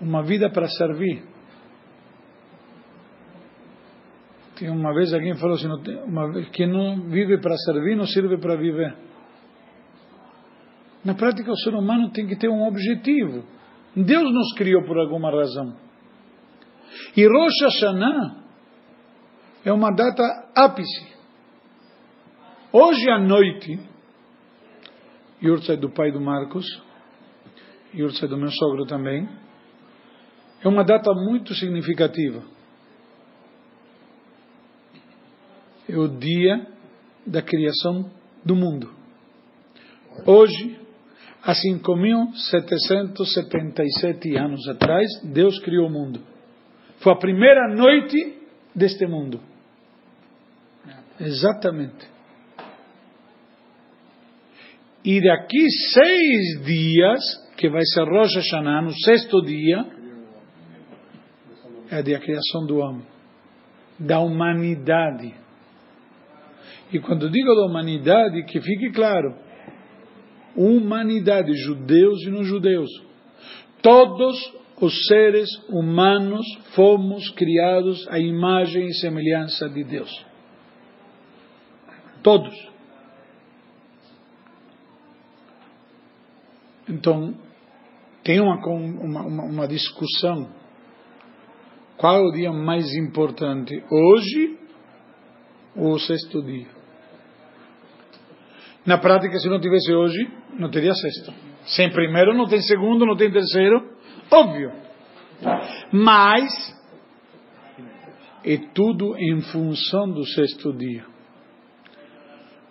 uma 0.00 0.22
vida 0.22 0.50
para 0.50 0.68
servir. 0.68 1.24
Tem 4.58 4.70
uma 4.70 4.94
vez 4.94 5.12
alguém 5.12 5.34
falou 5.36 5.56
assim, 5.56 5.68
uma, 6.04 6.42
que 6.50 6.66
não 6.66 7.08
vive 7.08 7.40
para 7.40 7.56
servir, 7.56 7.96
não 7.96 8.06
serve 8.06 8.38
para 8.38 8.56
viver. 8.56 8.94
Na 11.04 11.14
prática, 11.14 11.52
o 11.52 11.56
ser 11.56 11.74
humano 11.74 12.10
tem 12.10 12.26
que 12.26 12.36
ter 12.36 12.48
um 12.48 12.66
objetivo. 12.66 13.44
Deus 13.94 14.32
nos 14.32 14.54
criou 14.54 14.82
por 14.84 14.98
alguma 14.98 15.30
razão. 15.30 15.76
E 17.16 17.26
Rosh 17.26 17.62
Hashanah 17.62 18.44
é 19.64 19.72
uma 19.72 19.90
data 19.90 20.22
ápice. 20.56 21.14
Hoje 22.72 23.08
à 23.10 23.18
noite, 23.18 23.78
Yurtzai 25.42 25.76
do 25.76 25.90
pai 25.90 26.10
do 26.10 26.20
Marcos, 26.20 26.66
Yurtzai 27.94 28.28
do 28.28 28.36
meu 28.36 28.50
sogro 28.50 28.86
também, 28.86 29.28
é 30.62 30.68
uma 30.68 30.82
data 30.82 31.12
muito 31.12 31.54
significativa. 31.54 32.42
É 35.88 35.96
o 35.96 36.08
dia 36.08 36.66
da 37.26 37.42
criação 37.42 38.10
do 38.44 38.56
mundo. 38.56 38.90
Hoje, 40.26 40.73
há 41.44 41.52
5.777 41.52 44.36
anos 44.36 44.66
atrás, 44.66 45.06
Deus 45.22 45.60
criou 45.60 45.86
o 45.88 45.90
mundo. 45.90 46.20
Foi 47.00 47.12
a 47.12 47.16
primeira 47.16 47.68
noite 47.68 48.38
deste 48.74 49.06
mundo. 49.06 49.38
Exatamente. 51.20 52.08
E 55.04 55.22
daqui 55.22 55.66
seis 55.92 56.64
dias, 56.64 57.20
que 57.58 57.68
vai 57.68 57.84
ser 57.84 58.04
Rosh 58.04 58.36
Hashanah, 58.36 58.80
no 58.80 58.94
sexto 59.04 59.42
dia, 59.42 59.84
é 61.90 61.98
a 61.98 62.20
criação 62.20 62.64
do 62.66 62.78
homem, 62.78 63.04
da 63.98 64.20
humanidade. 64.20 65.34
E 66.90 66.98
quando 67.00 67.28
digo 67.28 67.54
da 67.54 67.66
humanidade, 67.66 68.44
que 68.44 68.62
fique 68.62 68.90
claro, 68.92 69.44
humanidade, 70.56 71.52
judeus 71.54 72.22
e 72.22 72.30
não 72.30 72.44
judeus. 72.44 72.90
Todos 73.82 74.36
os 74.80 75.06
seres 75.06 75.48
humanos 75.68 76.44
fomos 76.74 77.28
criados 77.30 78.06
à 78.08 78.18
imagem 78.18 78.86
e 78.86 78.94
semelhança 78.94 79.68
de 79.68 79.84
Deus. 79.84 80.26
Todos. 82.22 82.54
Então, 86.88 87.34
tem 88.22 88.40
uma, 88.40 88.56
uma, 88.66 89.44
uma 89.44 89.68
discussão. 89.68 90.48
Qual 91.96 92.16
é 92.16 92.20
o 92.20 92.32
dia 92.32 92.52
mais 92.52 92.94
importante? 92.94 93.82
Hoje 93.90 94.58
ou 95.76 95.92
o 95.92 95.98
sexto 95.98 96.42
dia? 96.42 96.73
Na 98.86 98.98
prática, 98.98 99.38
se 99.38 99.48
não 99.48 99.60
tivesse 99.60 99.92
hoje, 99.92 100.28
não 100.58 100.70
teria 100.70 100.92
sexto. 100.94 101.32
Sem 101.66 101.90
primeiro, 101.90 102.34
não 102.34 102.46
tem 102.46 102.60
segundo, 102.60 103.06
não 103.06 103.16
tem 103.16 103.30
terceiro, 103.30 103.94
Óbvio. 104.30 104.72
Mas 105.92 106.52
é 108.44 108.56
tudo 108.74 109.16
em 109.16 109.40
função 109.42 110.10
do 110.10 110.24
sexto 110.26 110.72
dia. 110.72 111.04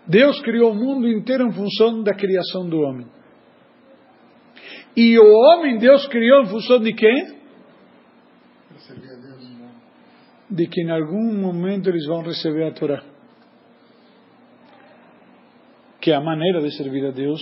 Deus 0.07 0.41
criou 0.41 0.71
o 0.71 0.75
mundo 0.75 1.07
inteiro 1.07 1.47
em 1.47 1.53
função 1.53 2.03
da 2.03 2.13
criação 2.13 2.67
do 2.67 2.79
homem. 2.79 3.07
E 4.95 5.17
o 5.17 5.25
homem 5.25 5.77
Deus 5.77 6.05
criou 6.07 6.43
em 6.43 6.47
função 6.47 6.79
de 6.79 6.93
quem? 6.93 7.43
De 10.49 10.67
que 10.67 10.81
em 10.81 10.91
algum 10.91 11.33
momento 11.39 11.89
eles 11.89 12.05
vão 12.05 12.21
receber 12.21 12.65
a 12.65 12.73
Torá. 12.73 13.12
Que 16.03 16.11
é 16.11 16.15
a 16.15 16.21
maneira 16.21 16.61
de 16.61 16.75
servir 16.75 17.05
a 17.05 17.11
Deus. 17.11 17.41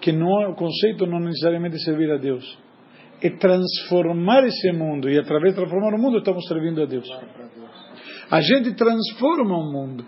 Que 0.00 0.10
não, 0.10 0.50
o 0.50 0.56
conceito 0.56 1.06
não 1.06 1.20
necessariamente 1.20 1.76
é 1.76 1.78
servir 1.78 2.10
a 2.10 2.18
Deus 2.18 2.44
é 3.22 3.30
transformar 3.30 4.44
esse 4.44 4.72
mundo. 4.72 5.08
E 5.08 5.18
através 5.18 5.54
de 5.54 5.60
transformar 5.60 5.94
o 5.94 5.98
mundo, 5.98 6.18
estamos 6.18 6.44
servindo 6.46 6.82
a 6.82 6.86
Deus. 6.86 7.08
A 8.30 8.40
gente 8.40 8.74
transforma 8.74 9.56
o 9.56 9.72
mundo. 9.72 10.04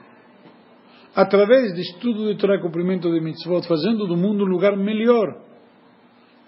Através 1.15 1.73
de 1.75 1.81
estudo 1.81 2.27
de 2.27 2.37
Torá 2.37 2.61
cumprimento 2.61 3.09
de 3.13 3.21
mitzvot, 3.21 3.67
fazendo 3.69 4.07
do 4.07 4.17
mundo 4.17 4.45
um 4.45 4.49
lugar 4.49 4.77
melhor. 4.77 5.41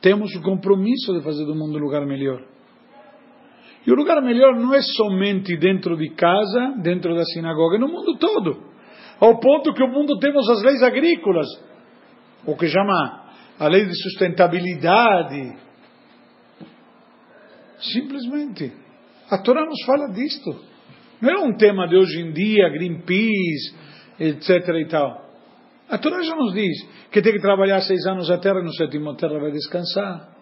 Temos 0.01 0.35
o 0.35 0.43
compromisso 0.43 1.15
de 1.15 1.23
fazer 1.23 1.45
do 1.45 1.55
mundo 1.55 1.79
um 1.79 1.81
lugar 1.81 2.05
melhor. 2.05 2.43
E 3.87 3.93
o 3.93 3.95
lugar 3.95 4.21
melhor 4.21 4.57
não 4.57 4.75
é 4.75 4.81
somente 4.83 5.57
dentro 5.57 5.97
de 5.97 6.11
casa, 6.11 6.75
dentro 6.83 7.15
da 7.15 7.23
sinagoga, 7.23 7.77
é 7.77 7.79
no 7.79 7.87
mundo 7.87 8.19
todo. 8.19 8.66
Ao 9.19 9.39
ponto 9.39 9.73
que 9.73 9.83
o 9.83 9.89
mundo 9.89 10.19
temos 10.19 10.49
as 10.51 10.63
leis 10.63 10.83
agrícolas, 10.83 11.47
o 12.47 12.57
que 12.57 12.69
chama 12.69 13.25
a 13.59 13.69
lei 13.69 13.85
de 13.87 13.95
sustentabilidade. 13.95 15.57
Simplesmente. 17.81 18.73
A 19.31 19.39
Torá 19.39 19.65
nos 19.65 19.83
fala 19.85 20.13
disto. 20.13 20.55
Não 21.21 21.31
é 21.31 21.39
um 21.39 21.57
tema 21.57 21.89
de 21.89 21.97
hoje 21.97 22.21
em 22.21 22.33
dia, 22.33 22.69
Greenpeace, 22.69 23.75
etc. 24.21 24.51
e 24.81 24.87
tal. 24.87 25.25
A 25.89 25.99
Torá 25.99 26.23
já 26.23 26.35
nos 26.35 26.53
diz 26.53 26.87
que 27.11 27.23
tem 27.23 27.33
que 27.33 27.41
trabalhar 27.41 27.81
seis 27.81 28.05
anos 28.07 28.31
a 28.31 28.39
terra 28.39 28.61
e 28.61 28.65
no 28.65 28.75
sétimo 28.75 29.11
a 29.11 29.17
terra 29.17 29.39
vai 29.39 29.51
descansar. 29.51 30.37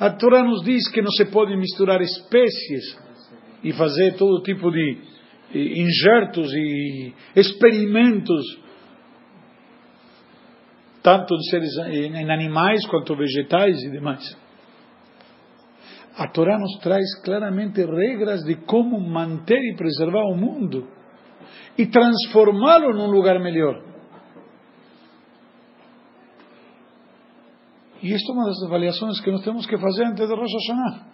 A 0.00 0.10
Torá 0.10 0.42
nos 0.42 0.62
diz 0.64 0.88
que 0.90 1.02
não 1.02 1.10
se 1.10 1.26
pode 1.26 1.56
misturar 1.56 2.00
espécies 2.00 2.98
e 3.62 3.72
fazer 3.72 4.16
todo 4.16 4.42
tipo 4.42 4.70
de 4.70 4.98
injertos 5.54 6.52
e 6.52 7.14
experimentos, 7.34 8.60
tanto 11.02 11.34
seres, 11.50 11.76
em 11.90 12.30
animais 12.30 12.86
quanto 12.86 13.16
vegetais 13.16 13.82
e 13.82 13.90
demais. 13.90 14.36
A 16.16 16.26
Torá 16.28 16.58
nos 16.58 16.78
traz 16.80 17.22
claramente 17.22 17.80
regras 17.84 18.42
de 18.42 18.56
como 18.66 19.00
manter 19.00 19.60
e 19.60 19.76
preservar 19.76 20.24
o 20.24 20.36
mundo 20.36 20.88
e 21.78 21.86
transformá-lo 21.86 22.92
num 22.92 23.08
lugar 23.08 23.38
melhor. 23.38 23.80
E 28.02 28.12
esta 28.12 28.32
é 28.32 28.34
uma 28.34 28.46
das 28.46 28.62
avaliações 28.64 29.20
que 29.20 29.30
nós 29.30 29.42
temos 29.42 29.66
que 29.66 29.78
fazer 29.78 30.04
antes 30.04 30.26
de 30.26 30.34
Rosh 30.34 30.52
Hashanah. 30.52 31.07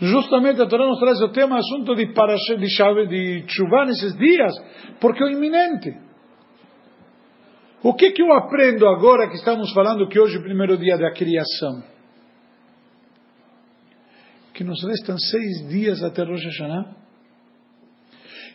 Justamente 0.00 0.62
a 0.62 0.66
Torá 0.66 0.86
nos 0.86 1.00
traz 1.00 1.20
o 1.20 1.28
tema, 1.30 1.58
assunto 1.58 1.94
de, 1.94 2.12
parashe, 2.12 2.56
de, 2.56 2.68
chave, 2.70 3.06
de 3.06 3.44
chuva 3.48 3.84
nesses 3.84 4.16
dias, 4.16 4.52
porque 5.00 5.24
é 5.24 5.32
iminente. 5.32 5.92
O 7.82 7.94
que, 7.94 8.12
que 8.12 8.22
eu 8.22 8.32
aprendo 8.32 8.86
agora 8.86 9.28
que 9.28 9.36
estamos 9.36 9.72
falando 9.72 10.08
que 10.08 10.18
hoje 10.18 10.36
é 10.36 10.40
o 10.40 10.42
primeiro 10.42 10.76
dia 10.76 10.96
da 10.96 11.12
criação? 11.12 11.82
Que 14.54 14.62
nos 14.62 14.82
restam 14.84 15.16
seis 15.18 15.68
dias 15.68 16.02
até 16.02 16.22
Rosh 16.22 16.44
Hashanah 16.44 16.96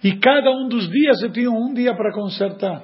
e 0.03 0.17
cada 0.19 0.51
um 0.51 0.67
dos 0.67 0.89
dias 0.89 1.21
eu 1.23 1.31
tinha 1.31 1.49
um 1.49 1.73
dia 1.73 1.95
para 1.95 2.11
consertar. 2.13 2.83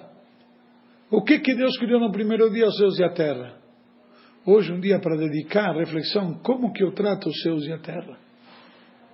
O 1.11 1.21
que 1.21 1.39
que 1.39 1.53
Deus 1.53 1.77
criou 1.77 1.99
no 1.99 2.11
primeiro 2.11 2.49
dia, 2.49 2.65
os 2.65 2.77
céus 2.77 2.97
e 2.97 3.03
a 3.03 3.09
terra? 3.09 3.59
Hoje 4.45 4.71
um 4.71 4.79
dia 4.79 4.99
para 4.99 5.17
dedicar 5.17 5.75
reflexão, 5.75 6.39
como 6.41 6.71
que 6.71 6.81
eu 6.81 6.93
trato 6.93 7.27
os 7.27 7.41
céus 7.41 7.65
e 7.65 7.73
a 7.73 7.79
terra? 7.79 8.28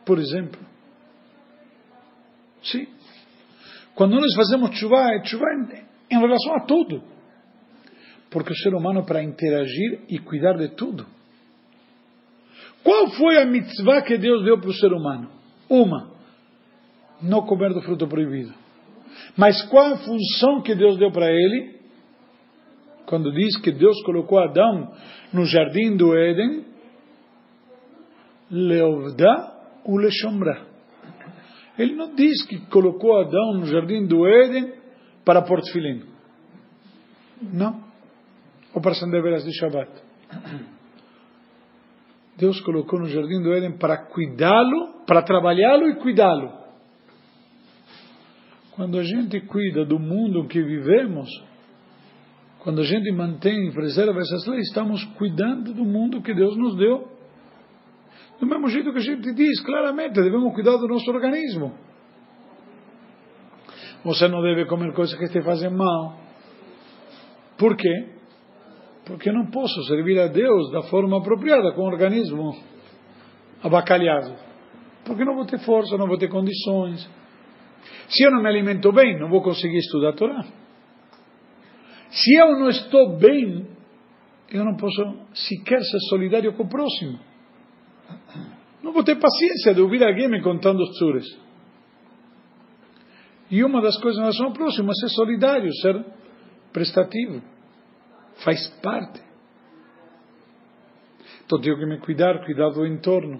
Por 0.06 0.20
exemplo. 0.20 0.60
Sim. 2.64 2.88
Quando 3.96 4.16
nós 4.16 4.34
fazemos 4.36 4.78
chuva, 4.78 4.98
é 5.14 5.24
chuva 5.26 5.46
em, 5.54 6.16
em 6.16 6.20
relação 6.20 6.56
a 6.56 6.66
tudo. 6.66 7.04
Porque 8.30 8.52
o 8.52 8.58
ser 8.58 8.74
humano 8.74 9.06
para 9.06 9.24
interagir 9.24 10.02
e 10.10 10.20
cuidar 10.20 10.54
de 10.54 10.70
tudo. 10.70 11.06
Qual 12.84 13.10
foi 13.12 13.38
a 13.42 13.46
mitzvah 13.46 14.02
que 14.02 14.18
Deus 14.18 14.44
deu 14.44 14.60
para 14.60 14.70
o 14.70 14.74
ser 14.74 14.92
humano? 14.92 15.30
Uma 15.70 16.16
não 17.22 17.42
comer 17.46 17.74
do 17.74 17.82
fruto 17.82 18.08
proibido. 18.08 18.54
Mas 19.38 19.62
qual 19.70 19.94
a 19.94 19.98
função 19.98 20.62
que 20.62 20.76
Deus 20.76 20.98
deu 20.98 21.12
para 21.12 21.32
ele? 21.32 21.76
Quando 23.06 23.32
diz 23.32 23.58
que 23.58 23.72
Deus 23.72 24.02
colocou 24.04 24.40
Adão 24.40 24.92
no 25.32 25.46
jardim 25.46 25.96
do 25.96 26.16
Éden, 26.16 26.66
leovda 28.50 29.55
u 29.86 29.98
leshomra. 29.98 30.66
Ele 31.78 31.96
não 31.96 32.16
diz 32.16 32.46
que 32.46 32.60
colocou 32.68 33.20
Adão 33.20 33.60
no 33.60 33.66
jardim 33.66 34.06
do 34.06 34.26
Éden 34.26 34.74
para 35.24 35.42
pôr 35.42 35.62
tefilim. 35.62 36.04
Não. 37.42 37.84
Ou 38.74 38.82
para 38.82 38.92
acender 38.92 39.22
velas 39.22 39.44
de 39.44 39.52
Shabbat. 39.52 39.92
Deus 42.38 42.60
colocou 42.62 43.00
no 43.00 43.08
jardim 43.08 43.42
do 43.42 43.54
Éden 43.54 43.78
para 43.78 43.98
cuidá-lo, 43.98 45.06
para 45.06 45.22
trabalhá-lo 45.22 45.88
e 45.90 45.96
cuidá-lo. 45.96 46.66
Quando 48.72 48.98
a 48.98 49.04
gente 49.04 49.40
cuida 49.42 49.86
do 49.86 49.98
mundo 49.98 50.40
em 50.40 50.48
que 50.48 50.62
vivemos, 50.62 51.30
quando 52.60 52.82
a 52.82 52.84
gente 52.84 53.10
mantém 53.12 53.68
e 53.68 53.72
preserva 53.72 54.20
essas 54.20 54.46
leis, 54.48 54.68
estamos 54.68 55.04
cuidando 55.18 55.74
do 55.74 55.86
mundo 55.86 56.22
que 56.22 56.34
Deus 56.34 56.58
nos 56.58 56.76
deu. 56.76 57.15
Do 58.40 58.46
mesmo 58.46 58.68
jeito 58.68 58.92
que 58.92 58.98
a 58.98 59.02
gente 59.02 59.34
diz 59.34 59.62
claramente, 59.62 60.14
devemos 60.14 60.54
cuidar 60.54 60.78
do 60.78 60.88
nosso 60.88 61.10
organismo. 61.10 61.74
Você 64.04 64.28
não 64.28 64.42
deve 64.42 64.66
comer 64.66 64.94
coisas 64.94 65.18
que 65.18 65.28
te 65.30 65.42
fazem 65.42 65.72
mal. 65.72 66.20
Por 67.58 67.76
quê? 67.76 68.10
Porque 69.06 69.32
não 69.32 69.48
posso 69.48 69.84
servir 69.86 70.20
a 70.20 70.28
Deus 70.28 70.72
da 70.72 70.84
forma 70.84 71.18
apropriada, 71.18 71.72
com 71.74 71.82
o 71.82 71.86
organismo 71.86 72.56
abacalhado. 73.64 74.36
Porque 75.06 75.24
não 75.24 75.36
vou 75.36 75.46
ter 75.46 75.60
força, 75.60 75.98
não 75.98 76.08
vou 76.08 76.18
ter 76.18 76.28
condições. 76.28 77.08
Se 78.10 78.24
eu 78.24 78.32
não 78.32 78.42
me 78.42 78.50
alimento 78.50 78.92
bem, 78.92 79.20
não 79.20 79.30
vou 79.30 79.42
conseguir 79.42 79.78
estudar 79.78 80.10
a 80.10 80.14
Torá. 80.14 80.46
Se 82.10 82.34
eu 82.36 82.60
não 82.60 82.70
estou 82.70 83.18
bem, 83.18 83.68
eu 84.52 84.64
não 84.64 84.76
posso 84.76 85.02
sequer 85.34 85.82
ser 85.82 86.00
solidário 86.10 86.54
com 86.54 86.64
o 86.64 86.70
próximo. 86.70 87.20
Não 88.84 88.94
vou 88.94 89.04
ter 89.04 89.16
paciência 89.16 89.74
de 89.74 89.82
ouvir 89.82 90.04
alguém 90.04 90.28
me 90.30 90.42
contando 90.42 90.82
os 90.82 90.90
tsures. 90.92 91.26
E 93.50 93.64
uma 93.64 93.82
das 93.82 93.98
coisas 94.00 94.18
em 94.18 94.22
relação 94.22 94.48
ao 94.48 94.54
próximo 94.54 94.92
é 94.92 94.94
ser 94.96 95.10
solidário, 95.16 95.74
ser 95.76 96.06
prestativo. 96.72 97.42
Faz 98.44 98.68
parte. 98.82 99.22
Então 101.46 101.62
tenho 101.62 101.78
que 101.78 101.86
me 101.86 102.00
cuidar, 102.00 102.44
cuidar 102.44 102.70
do 102.72 102.86
entorno. 102.86 103.40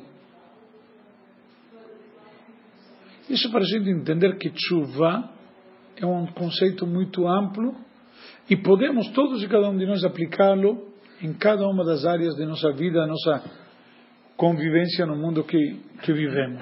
Isso 3.30 3.50
para 3.52 3.62
a 3.62 3.66
gente 3.66 3.90
entender 3.90 4.38
que 4.38 4.52
chuva 4.56 5.30
é 5.98 6.06
um 6.06 6.28
conceito 6.28 6.86
muito 6.86 7.28
amplo 7.28 7.76
e 8.50 8.56
podemos 8.56 9.10
todos 9.10 9.42
e 9.42 9.48
cada 9.48 9.70
um 9.70 9.78
de 9.78 9.86
nós 9.86 10.04
aplicá-lo 10.04 10.94
em 11.22 11.34
cada 11.34 11.68
uma 11.68 11.84
das 11.84 12.06
áreas 12.06 12.36
de 12.36 12.46
nossa 12.46 12.72
vida, 12.74 13.00
da 13.00 13.08
nossa 13.08 13.65
convivência 14.38 15.06
no 15.06 15.16
mundo 15.16 15.44
que, 15.44 15.82
que 16.04 16.14
vivemos. 16.14 16.62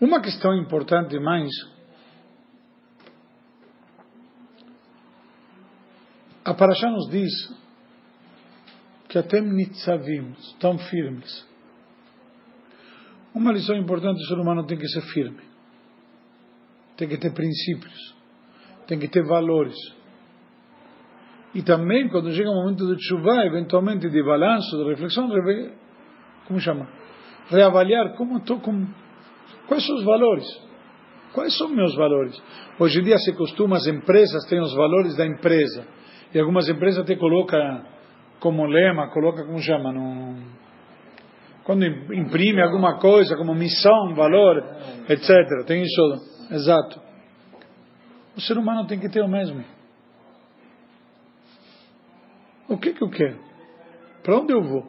Uma 0.00 0.20
questão 0.20 0.54
importante 0.54 1.18
mais 1.18 1.50
a 6.44 6.54
Parashá 6.54 6.88
nos 6.88 7.10
diz 7.10 7.32
que 9.08 9.18
até 9.18 9.40
nitzavim 9.40 10.32
estão 10.38 10.78
firmes 10.78 11.48
uma 13.38 13.52
lição 13.52 13.76
importante: 13.76 14.22
o 14.22 14.26
ser 14.26 14.38
humano 14.38 14.66
tem 14.66 14.76
que 14.76 14.88
ser 14.88 15.02
firme, 15.12 15.42
tem 16.96 17.08
que 17.08 17.16
ter 17.18 17.32
princípios, 17.32 18.16
tem 18.86 18.98
que 18.98 19.08
ter 19.08 19.24
valores. 19.24 19.76
E 21.54 21.62
também, 21.62 22.08
quando 22.08 22.30
chega 22.32 22.50
o 22.50 22.54
momento 22.54 22.94
de 22.94 23.02
chuva, 23.02 23.44
eventualmente 23.46 24.08
de 24.08 24.22
balanço, 24.22 24.76
de 24.76 24.90
reflexão, 24.90 25.28
como 26.46 26.60
chama? 26.60 26.88
Reavaliar 27.48 28.14
como 28.16 28.38
estou 28.38 28.60
com. 28.60 28.86
Quais 29.66 29.86
são 29.86 29.96
os 29.96 30.04
valores? 30.04 30.46
Quais 31.32 31.56
são 31.56 31.68
meus 31.68 31.94
valores? 31.94 32.40
Hoje 32.78 33.00
em 33.00 33.04
dia 33.04 33.18
se 33.18 33.34
costuma, 33.34 33.76
as 33.76 33.86
empresas 33.86 34.44
têm 34.46 34.60
os 34.60 34.74
valores 34.74 35.16
da 35.16 35.26
empresa. 35.26 35.86
E 36.34 36.38
algumas 36.38 36.68
empresas 36.68 37.00
até 37.00 37.16
colocam 37.16 37.82
como 38.40 38.66
lema, 38.66 39.08
coloca 39.08 39.44
como 39.44 39.58
chama, 39.60 39.92
quando 41.64 41.84
imprime 41.84 42.62
alguma 42.62 42.98
coisa 42.98 43.36
como 43.36 43.54
missão, 43.54 44.14
valor, 44.14 44.64
etc. 45.08 45.66
Tem 45.66 45.82
isso, 45.82 46.02
exato. 46.50 47.00
O 48.36 48.40
ser 48.40 48.56
humano 48.56 48.86
tem 48.86 48.98
que 48.98 49.08
ter 49.08 49.22
o 49.22 49.28
mesmo. 49.28 49.62
O 52.68 52.76
que 52.78 52.92
que 52.92 53.02
eu 53.02 53.08
quero? 53.08 53.38
Para 54.22 54.38
onde 54.38 54.52
eu 54.52 54.62
vou? 54.62 54.84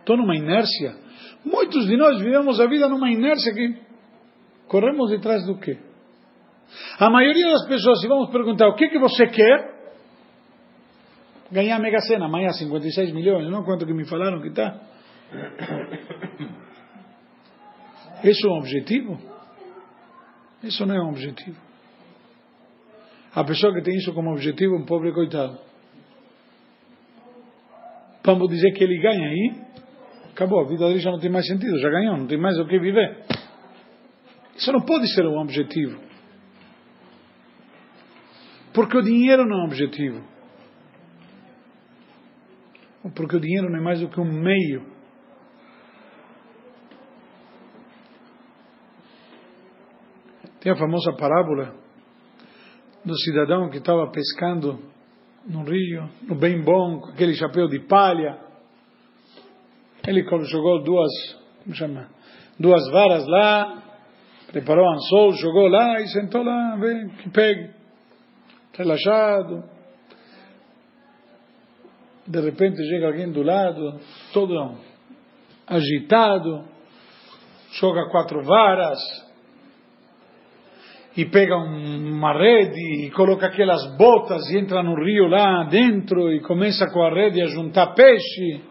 Estou 0.00 0.16
numa 0.16 0.36
inércia. 0.36 0.96
Muitos 1.44 1.86
de 1.86 1.96
nós 1.96 2.18
vivemos 2.18 2.58
a 2.60 2.66
vida 2.66 2.88
numa 2.88 3.10
inércia 3.10 3.52
que 3.52 3.76
corremos 4.68 5.10
detrás 5.10 5.44
do 5.46 5.58
quê? 5.58 5.78
A 6.98 7.10
maioria 7.10 7.46
das 7.50 7.66
pessoas, 7.68 8.00
se 8.00 8.08
vamos 8.08 8.30
perguntar 8.30 8.68
o 8.68 8.74
que 8.74 8.88
que 8.88 8.98
você 8.98 9.26
quer, 9.26 9.74
ganhar 11.50 11.76
a 11.76 11.78
Mega 11.78 12.00
Sena, 12.00 12.24
amanhã 12.26 12.50
56 12.50 13.12
milhões, 13.12 13.50
não 13.50 13.62
quanto 13.64 13.86
que 13.86 13.92
me 13.92 14.06
falaram 14.06 14.40
que 14.40 14.48
está. 14.48 14.80
Isso 18.24 18.46
é 18.46 18.50
um 18.50 18.58
objetivo? 18.58 19.18
Isso 20.62 20.86
não 20.86 20.94
é 20.94 21.02
um 21.02 21.10
objetivo. 21.10 21.58
A 23.34 23.44
pessoa 23.44 23.74
que 23.74 23.82
tem 23.82 23.96
isso 23.96 24.14
como 24.14 24.30
objetivo 24.30 24.74
é 24.74 24.78
um 24.78 24.86
pobre 24.86 25.12
coitado. 25.12 25.58
Vamos 28.24 28.48
dizer 28.48 28.72
que 28.72 28.82
ele 28.82 28.98
ganha 28.98 29.28
aí, 29.28 29.54
acabou, 30.32 30.60
a 30.60 30.68
vida 30.68 30.86
dele 30.86 30.98
já 30.98 31.10
não 31.10 31.18
tem 31.18 31.30
mais 31.30 31.46
sentido, 31.46 31.78
já 31.78 31.90
ganhou, 31.90 32.16
não 32.16 32.26
tem 32.26 32.38
mais 32.38 32.58
o 32.58 32.66
que 32.66 32.78
viver. 32.78 33.22
Isso 34.56 34.72
não 34.72 34.80
pode 34.80 35.12
ser 35.12 35.26
um 35.26 35.38
objetivo. 35.38 36.00
Porque 38.72 38.96
o 38.96 39.02
dinheiro 39.02 39.44
não 39.46 39.58
é 39.58 39.62
um 39.62 39.66
objetivo. 39.66 40.24
Porque 43.14 43.36
o 43.36 43.40
dinheiro 43.40 43.68
não 43.68 43.78
é 43.78 43.82
mais 43.82 44.00
do 44.00 44.08
que 44.08 44.18
um 44.18 44.24
meio. 44.24 44.86
Tem 50.60 50.72
a 50.72 50.76
famosa 50.76 51.12
parábola 51.12 51.76
do 53.04 53.14
cidadão 53.18 53.68
que 53.68 53.76
estava 53.76 54.10
pescando 54.10 54.93
no 55.46 55.62
rio, 55.64 56.08
no 56.22 56.34
bem 56.34 56.62
bom, 56.62 57.00
com 57.00 57.10
aquele 57.10 57.34
chapéu 57.34 57.68
de 57.68 57.80
palha. 57.80 58.38
Ele 60.06 60.24
jogou 60.44 60.82
duas, 60.82 61.10
como 61.62 61.74
chama, 61.74 62.08
duas 62.58 62.90
varas 62.90 63.26
lá, 63.26 63.82
preparou 64.50 64.84
um 64.84 64.94
anzol, 64.94 65.32
jogou 65.32 65.68
lá 65.68 66.00
e 66.00 66.08
sentou 66.08 66.42
lá, 66.42 66.76
vem, 66.76 67.08
que 67.16 67.30
pegue. 67.30 67.74
Relaxado. 68.76 69.64
De 72.26 72.40
repente 72.40 72.76
chega 72.88 73.06
alguém 73.06 73.30
do 73.30 73.42
lado, 73.42 74.00
todo 74.32 74.76
agitado, 75.66 76.64
joga 77.72 78.08
quatro 78.10 78.42
varas, 78.42 78.98
e 81.16 81.24
pega 81.26 81.56
uma 81.56 82.32
rede 82.32 83.06
e 83.06 83.10
coloca 83.12 83.46
aquelas 83.46 83.96
botas 83.96 84.48
e 84.50 84.58
entra 84.58 84.82
no 84.82 84.94
rio 84.96 85.28
lá 85.28 85.62
dentro 85.64 86.32
e 86.32 86.40
começa 86.40 86.86
com 86.90 87.02
a 87.02 87.10
rede 87.10 87.40
a 87.40 87.46
juntar 87.46 87.94
peixe. 87.94 88.62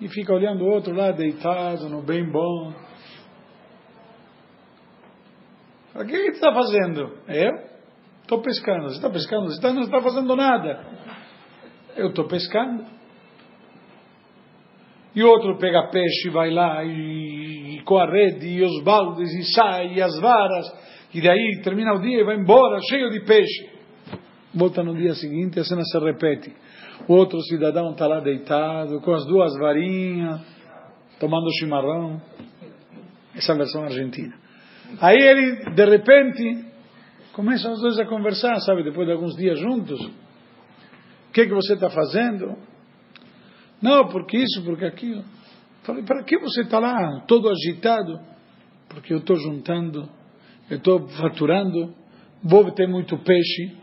E 0.00 0.08
fica 0.08 0.32
olhando 0.32 0.64
o 0.64 0.68
outro 0.68 0.94
lá 0.94 1.10
deitado, 1.10 1.88
no 1.88 2.02
bem 2.02 2.24
bom. 2.24 2.72
O 5.94 6.04
que 6.04 6.16
você 6.16 6.28
está 6.30 6.52
fazendo? 6.52 7.18
Eu? 7.28 7.74
Estou 8.22 8.40
pescando. 8.40 8.88
Você 8.88 8.96
está 8.96 9.10
pescando? 9.10 9.46
Você 9.46 9.72
não 9.72 9.82
está 9.82 10.00
fazendo 10.00 10.34
nada. 10.34 10.86
Eu 11.96 12.08
estou 12.08 12.26
pescando. 12.26 12.84
E 15.14 15.22
outro 15.22 15.56
pega 15.58 15.90
peixe, 15.90 16.30
vai 16.30 16.50
lá 16.50 16.82
e 16.84 17.43
com 17.84 17.98
a 17.98 18.06
rede 18.06 18.46
e 18.46 18.62
os 18.62 18.82
baldes 18.82 19.32
e 19.32 19.54
sai 19.54 19.94
e 19.94 20.02
as 20.02 20.18
varas. 20.20 20.72
E 21.12 21.20
daí 21.20 21.60
termina 21.62 21.94
o 21.94 22.00
dia 22.00 22.20
e 22.20 22.24
vai 22.24 22.36
embora 22.36 22.80
cheio 22.88 23.10
de 23.10 23.20
peixe. 23.24 23.70
Volta 24.54 24.82
no 24.82 24.94
dia 24.94 25.14
seguinte, 25.14 25.58
a 25.60 25.64
cena 25.64 25.82
se 25.84 25.98
repete. 25.98 26.52
O 27.08 27.14
outro 27.14 27.40
cidadão 27.42 27.90
está 27.90 28.06
lá 28.06 28.20
deitado, 28.20 29.00
com 29.00 29.12
as 29.12 29.26
duas 29.26 29.52
varinhas, 29.58 30.40
tomando 31.18 31.46
chimarrão. 31.58 32.20
Essa 33.34 33.52
é 33.52 33.54
a 33.54 33.58
versão 33.58 33.82
argentina. 33.82 34.34
Aí 35.00 35.16
ele, 35.16 35.70
de 35.74 35.84
repente, 35.84 36.66
começam 37.32 37.72
os 37.72 37.80
dois 37.80 37.98
a 37.98 38.06
conversar, 38.06 38.60
sabe, 38.60 38.84
depois 38.84 39.06
de 39.06 39.12
alguns 39.12 39.36
dias 39.36 39.58
juntos. 39.58 40.00
O 40.00 41.32
que, 41.32 41.46
que 41.46 41.54
você 41.54 41.74
está 41.74 41.90
fazendo? 41.90 42.56
Não, 43.82 44.08
porque 44.08 44.38
isso, 44.38 44.62
porque 44.64 44.84
aquilo. 44.84 45.24
Falei, 45.84 46.02
para 46.02 46.22
que 46.24 46.38
você 46.38 46.62
está 46.62 46.78
lá 46.78 47.20
todo 47.28 47.48
agitado? 47.48 48.18
Porque 48.88 49.12
eu 49.12 49.18
estou 49.18 49.36
juntando, 49.36 50.08
eu 50.70 50.78
estou 50.78 51.06
faturando, 51.08 51.94
vou 52.42 52.70
ter 52.72 52.86
muito 52.86 53.18
peixe 53.18 53.76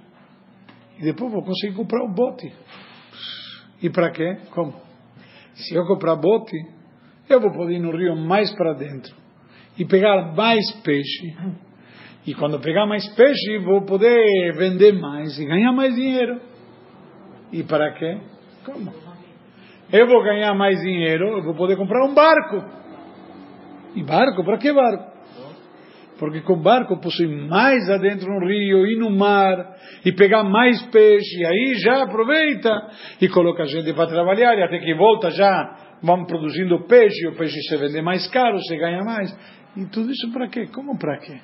e 0.97 1.03
depois 1.03 1.31
vou 1.31 1.43
conseguir 1.43 1.75
comprar 1.75 2.03
um 2.03 2.13
bote. 2.13 2.51
E 3.83 3.89
para 3.89 4.11
quê? 4.11 4.37
Como? 4.49 4.73
Se 5.53 5.75
eu 5.75 5.85
comprar 5.85 6.15
bote, 6.15 6.57
eu 7.29 7.39
vou 7.39 7.51
poder 7.51 7.75
ir 7.75 7.79
no 7.79 7.95
rio 7.95 8.15
mais 8.15 8.51
para 8.55 8.73
dentro 8.73 9.15
e 9.77 9.85
pegar 9.85 10.33
mais 10.35 10.71
peixe. 10.83 11.35
E 12.25 12.35
quando 12.35 12.59
pegar 12.59 12.85
mais 12.85 13.07
peixe, 13.15 13.57
vou 13.59 13.83
poder 13.83 14.55
vender 14.55 14.93
mais 14.93 15.39
e 15.39 15.45
ganhar 15.45 15.71
mais 15.71 15.95
dinheiro. 15.95 16.39
E 17.51 17.63
para 17.63 17.93
quê? 17.93 18.21
Como? 18.63 19.10
Eu 19.91 20.07
vou 20.07 20.23
ganhar 20.23 20.53
mais 20.53 20.79
dinheiro, 20.79 21.37
eu 21.37 21.43
vou 21.43 21.55
poder 21.55 21.75
comprar 21.75 22.05
um 22.05 22.13
barco. 22.13 22.63
E 23.95 24.03
barco? 24.03 24.43
Para 24.43 24.57
que 24.57 24.71
barco? 24.71 25.11
Porque 26.17 26.41
com 26.41 26.55
barco 26.61 26.99
posso 27.01 27.23
ir 27.23 27.47
mais 27.47 27.89
adentro 27.89 28.31
no 28.31 28.45
rio, 28.45 28.85
ir 28.85 28.97
no 28.99 29.09
mar, 29.09 29.75
e 30.05 30.11
pegar 30.11 30.43
mais 30.43 30.79
peixe, 30.91 31.39
e 31.39 31.45
aí 31.45 31.73
já 31.79 32.03
aproveita 32.03 32.69
e 33.19 33.27
coloca 33.27 33.65
gente 33.65 33.91
para 33.93 34.07
trabalhar, 34.07 34.55
e 34.55 34.61
até 34.61 34.77
que 34.77 34.93
volta 34.93 35.31
já 35.31 35.97
vão 36.01 36.25
produzindo 36.25 36.85
peixe, 36.85 37.25
e 37.25 37.27
o 37.27 37.35
peixe 37.35 37.59
se 37.61 37.75
vende 37.75 38.01
mais 38.03 38.27
caro, 38.29 38.59
se 38.59 38.77
ganha 38.77 39.03
mais. 39.03 39.35
E 39.75 39.85
tudo 39.87 40.11
isso 40.11 40.31
para 40.31 40.47
quê? 40.47 40.67
Como 40.67 40.95
para 40.97 41.17
quê? 41.17 41.39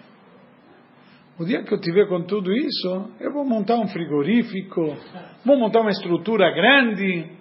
O 1.40 1.46
dia 1.46 1.64
que 1.64 1.74
eu 1.74 1.80
tiver 1.80 2.08
com 2.08 2.24
tudo 2.24 2.52
isso, 2.54 3.12
eu 3.20 3.32
vou 3.32 3.46
montar 3.46 3.76
um 3.78 3.88
frigorífico, 3.88 4.96
vou 5.44 5.58
montar 5.58 5.82
uma 5.82 5.92
estrutura 5.92 6.52
grande, 6.52 7.32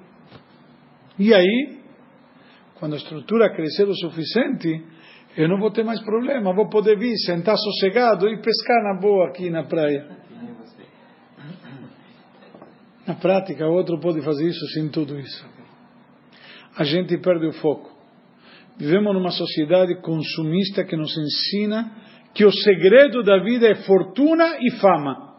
e 1.19 1.33
aí, 1.33 1.79
quando 2.79 2.93
a 2.93 2.97
estrutura 2.97 3.55
crescer 3.55 3.89
o 3.89 3.95
suficiente, 3.95 4.85
eu 5.37 5.49
não 5.49 5.59
vou 5.59 5.71
ter 5.71 5.83
mais 5.83 6.01
problema, 6.03 6.55
vou 6.55 6.69
poder 6.69 6.99
vir, 6.99 7.17
sentar 7.25 7.57
sossegado 7.57 8.29
e 8.29 8.41
pescar 8.41 8.83
na 8.83 9.01
boa 9.01 9.29
aqui 9.29 9.49
na 9.49 9.65
praia. 9.65 10.07
Na 13.07 13.15
prática, 13.15 13.67
o 13.67 13.73
outro 13.73 13.99
pode 13.99 14.21
fazer 14.23 14.47
isso 14.47 14.67
sem 14.75 14.91
tudo 14.91 15.19
isso. 15.19 15.47
A 16.77 16.85
gente 16.85 17.17
perde 17.19 17.47
o 17.47 17.53
foco. 17.53 17.97
Vivemos 18.79 19.15
numa 19.15 19.31
sociedade 19.31 19.99
consumista 20.03 20.85
que 20.85 20.97
nos 20.97 21.17
ensina 21.17 21.93
que 22.35 22.45
o 22.45 22.53
segredo 22.53 23.23
da 23.23 23.43
vida 23.43 23.69
é 23.69 23.75
fortuna 23.75 24.59
e 24.61 24.71
fama. 24.73 25.35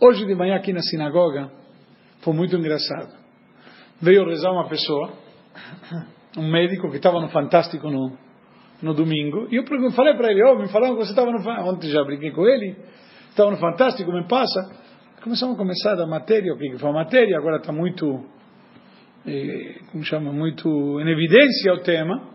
Hoje 0.00 0.24
de 0.24 0.34
manhã 0.36 0.54
aqui 0.54 0.72
na 0.72 0.82
sinagoga 0.82 1.50
foi 2.20 2.34
muito 2.34 2.54
engraçado 2.56 3.25
veio 4.00 4.24
rezar 4.24 4.52
uma 4.52 4.68
pessoa, 4.68 5.12
um 6.36 6.50
médico 6.50 6.90
que 6.90 6.96
estava 6.96 7.20
no 7.20 7.28
Fantástico 7.28 7.90
no, 7.90 8.12
no 8.82 8.94
domingo, 8.94 9.48
e 9.50 9.56
eu 9.56 9.90
falei 9.92 10.14
para 10.14 10.30
ele, 10.30 10.42
oh, 10.44 10.58
me 10.58 10.68
falaram 10.68 10.94
que 10.94 11.04
você 11.04 11.10
estava 11.10 11.30
no 11.30 11.38
Fantástico, 11.38 11.70
ontem 11.70 11.90
já 11.90 12.04
brinquei 12.04 12.30
com 12.30 12.46
ele, 12.46 12.76
estava 13.30 13.50
no 13.50 13.56
Fantástico, 13.56 14.12
me 14.12 14.26
passa. 14.26 14.86
Começamos 15.22 15.56
a 15.56 15.58
começar 15.58 15.94
da 15.96 16.06
matéria, 16.06 16.52
o 16.52 16.58
que 16.58 16.78
foi 16.78 16.90
a 16.90 16.92
matéria, 16.92 17.36
agora 17.36 17.56
está 17.56 17.72
muito, 17.72 18.24
eh, 19.26 19.80
como 19.90 20.04
chama, 20.04 20.32
muito 20.32 20.68
em 21.00 21.10
evidência 21.10 21.74
o 21.74 21.80
tema, 21.80 22.30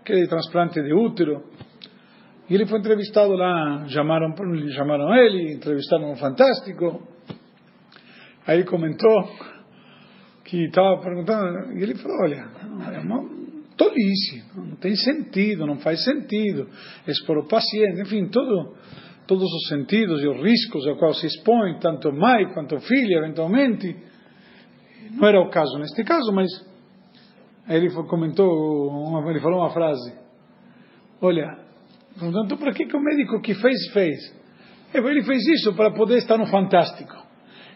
aquele 0.00 0.26
transplante 0.26 0.80
de 0.80 0.94
útero. 0.94 1.42
E 2.48 2.54
ele 2.54 2.66
foi 2.66 2.78
entrevistado 2.78 3.34
lá, 3.34 3.84
chamaram, 3.88 4.34
chamaram 4.74 5.14
ele, 5.14 5.52
entrevistaram 5.54 6.08
no 6.08 6.16
Fantástico. 6.16 7.06
Aí 8.46 8.56
ele 8.56 8.64
comentou 8.64 9.28
que 10.50 10.64
estava 10.64 11.00
perguntando, 11.00 11.78
e 11.78 11.82
ele 11.82 11.94
falou, 11.94 12.22
olha, 12.22 12.44
é 12.92 12.98
uma 12.98 13.22
tolice, 13.76 14.42
não 14.56 14.74
tem 14.76 14.96
sentido, 14.96 15.64
não 15.64 15.76
faz 15.76 16.02
sentido, 16.02 16.68
expor 17.06 17.38
o 17.38 17.46
paciente, 17.46 18.00
enfim, 18.02 18.26
todo, 18.26 18.74
todos 19.28 19.44
os 19.44 19.68
sentidos 19.68 20.20
e 20.20 20.26
os 20.26 20.42
riscos 20.42 20.88
ao 20.88 20.96
qual 20.96 21.14
se 21.14 21.24
expõe, 21.28 21.78
tanto 21.78 22.12
mãe 22.12 22.52
quanto 22.52 22.80
filha, 22.80 23.18
eventualmente. 23.18 23.96
Não 25.12 25.28
era 25.28 25.40
o 25.40 25.50
caso 25.50 25.78
neste 25.78 26.02
caso, 26.02 26.32
mas 26.32 26.50
ele 27.68 27.88
comentou, 28.08 28.88
uma, 28.88 29.30
ele 29.30 29.38
falou 29.38 29.60
uma 29.60 29.70
frase, 29.70 30.12
olha, 31.22 31.58
perguntando, 32.18 32.56
para 32.56 32.72
que, 32.72 32.86
que 32.86 32.96
o 32.96 33.00
médico 33.00 33.40
que 33.40 33.54
fez, 33.54 33.92
fez? 33.92 34.40
Ele 34.92 35.22
fez 35.22 35.46
isso 35.46 35.74
para 35.74 35.92
poder 35.92 36.18
estar 36.18 36.36
no 36.36 36.46
Fantástico. 36.46 37.19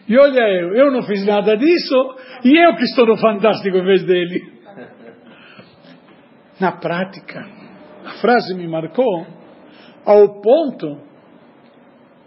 E 0.07 0.17
olha 0.17 0.41
eu, 0.41 0.75
eu 0.75 0.91
não 0.91 1.01
fiz 1.03 1.25
nada 1.25 1.57
disso 1.57 1.95
e 2.43 2.55
eu 2.57 2.75
que 2.75 2.83
estou 2.83 3.07
no 3.07 3.17
fantástico 3.17 3.75
em 3.75 3.83
vez 3.83 4.03
dele. 4.03 4.53
Na 6.59 6.73
prática, 6.73 7.39
a 8.05 8.11
frase 8.21 8.53
me 8.53 8.67
marcou 8.67 9.25
ao 10.05 10.41
ponto 10.41 11.01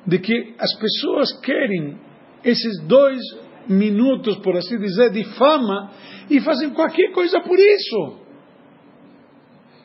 de 0.06 0.18
que 0.18 0.54
as 0.58 0.74
pessoas 0.78 1.40
querem 1.40 1.96
esses 2.44 2.82
dois 2.86 3.20
minutos, 3.68 4.36
por 4.38 4.56
assim 4.56 4.78
dizer, 4.78 5.10
de 5.10 5.24
fama 5.36 5.92
e 6.28 6.40
fazem 6.40 6.70
qualquer 6.70 7.12
coisa 7.12 7.40
por 7.40 7.58
isso. 7.58 8.20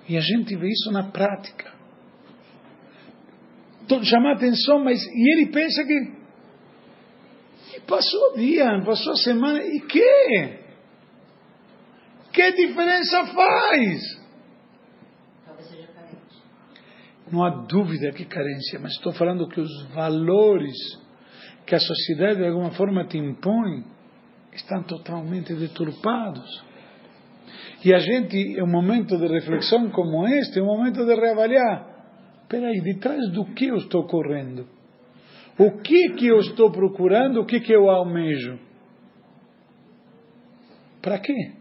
E 0.10 0.18
a 0.18 0.22
gente 0.22 0.56
vê 0.56 0.68
isso 0.68 0.92
na 0.92 1.12
prática. 1.12 1.72
Chama 4.04 4.30
a 4.32 4.34
atenção, 4.34 4.84
mas 4.84 5.06
e 5.06 5.34
ele 5.34 5.52
pensa 5.52 5.84
que 5.86 6.23
Passou 7.88 8.32
o 8.32 8.38
dia, 8.38 8.82
passou 8.86 9.14
a 9.14 9.18
semana, 9.18 9.62
e 9.64 9.80
que? 9.82 10.64
Que 12.32 12.52
diferença 12.52 13.26
faz? 13.28 14.24
Talvez 15.46 15.68
seja 15.70 15.88
carente. 15.88 16.42
Não 17.32 17.44
há 17.44 17.50
dúvida 17.50 18.12
que 18.12 18.26
carência, 18.26 18.80
mas 18.80 18.94
estou 18.94 19.14
falando 19.14 19.48
que 19.48 19.60
os 19.60 19.88
valores 19.94 20.76
que 21.66 21.76
a 21.76 21.80
sociedade 21.80 22.40
de 22.40 22.48
alguma 22.48 22.72
forma 22.72 23.06
te 23.06 23.18
impõe 23.18 23.84
estão 24.54 24.84
totalmente 24.84 25.54
deturpados. 25.54 26.64
E 27.84 27.94
a 27.94 28.00
gente, 28.00 28.38
em 28.38 28.64
um 28.64 28.68
momento 28.68 29.18
de 29.18 29.28
reflexão 29.28 29.90
como 29.90 30.28
este, 30.28 30.60
é 30.60 30.62
um 30.62 30.68
momento 30.68 31.06
de 31.06 31.16
reavaliar. 31.16 31.94
Espera 32.44 32.68
aí, 32.68 32.82
de 32.82 33.00
trás 33.00 33.30
do 33.32 33.46
que 33.54 33.68
eu 33.68 33.78
estou 33.78 34.06
correndo? 34.08 34.68
O 35.58 35.80
que 35.82 36.14
que 36.14 36.28
eu 36.28 36.40
estou 36.40 36.72
procurando? 36.72 37.42
O 37.42 37.46
que 37.46 37.60
que 37.60 37.72
eu 37.72 37.90
almejo? 37.90 38.60
Para 41.02 41.20
quê? 41.20 41.52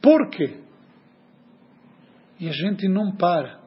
Por 0.00 0.28
quê? 0.30 0.58
E 2.38 2.48
a 2.48 2.52
gente 2.52 2.86
não 2.88 3.16
para. 3.16 3.60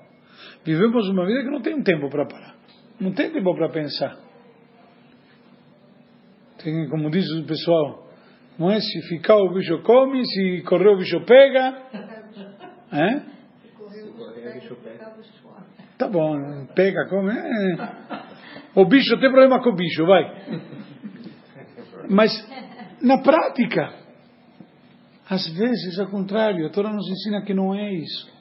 Vivemos 0.63 1.10
uma 1.10 1.26
vida 1.26 1.43
que 1.43 1.50
não 1.50 1.62
tem 1.62 1.82
tempo 1.82 2.10
para 2.10 2.26
parar. 2.26 2.56
Não 3.00 3.13
tem 3.13 3.32
tempo 3.32 3.56
para 3.56 3.69
pensar. 3.69 4.17
Tem, 6.63 6.89
como 6.89 7.10
diz 7.10 7.26
o 7.32 7.45
pessoal, 7.45 8.08
não 8.58 8.71
é? 8.71 8.80
Se 8.80 9.02
ficar 9.10 9.36
o 9.36 9.54
bicho 9.54 9.82
come, 9.84 10.23
se 10.26 10.63
correr 10.63 10.89
o 10.89 10.97
bicho 10.97 11.19
pega. 11.26 11.84
É? 12.89 13.19
Tá 15.97 16.08
bom, 16.08 16.65
pega, 16.73 17.06
come. 17.10 17.34
É. 17.34 18.17
O 18.78 18.86
bicho 18.86 19.20
tem 19.20 19.32
problema 19.32 19.60
com 19.60 19.72
o 19.72 19.76
bicho, 19.76 20.06
vai. 20.06 20.24
Mas, 22.08 22.32
na 23.02 23.18
prática, 23.24 23.92
às 25.28 25.48
vezes, 25.48 25.98
ao 25.98 26.06
contrário, 26.12 26.68
a 26.68 26.70
Torá 26.70 26.94
nos 26.94 27.10
ensina 27.10 27.42
que 27.42 27.56
não 27.56 27.74
é 27.74 27.92
isso. 27.92 28.32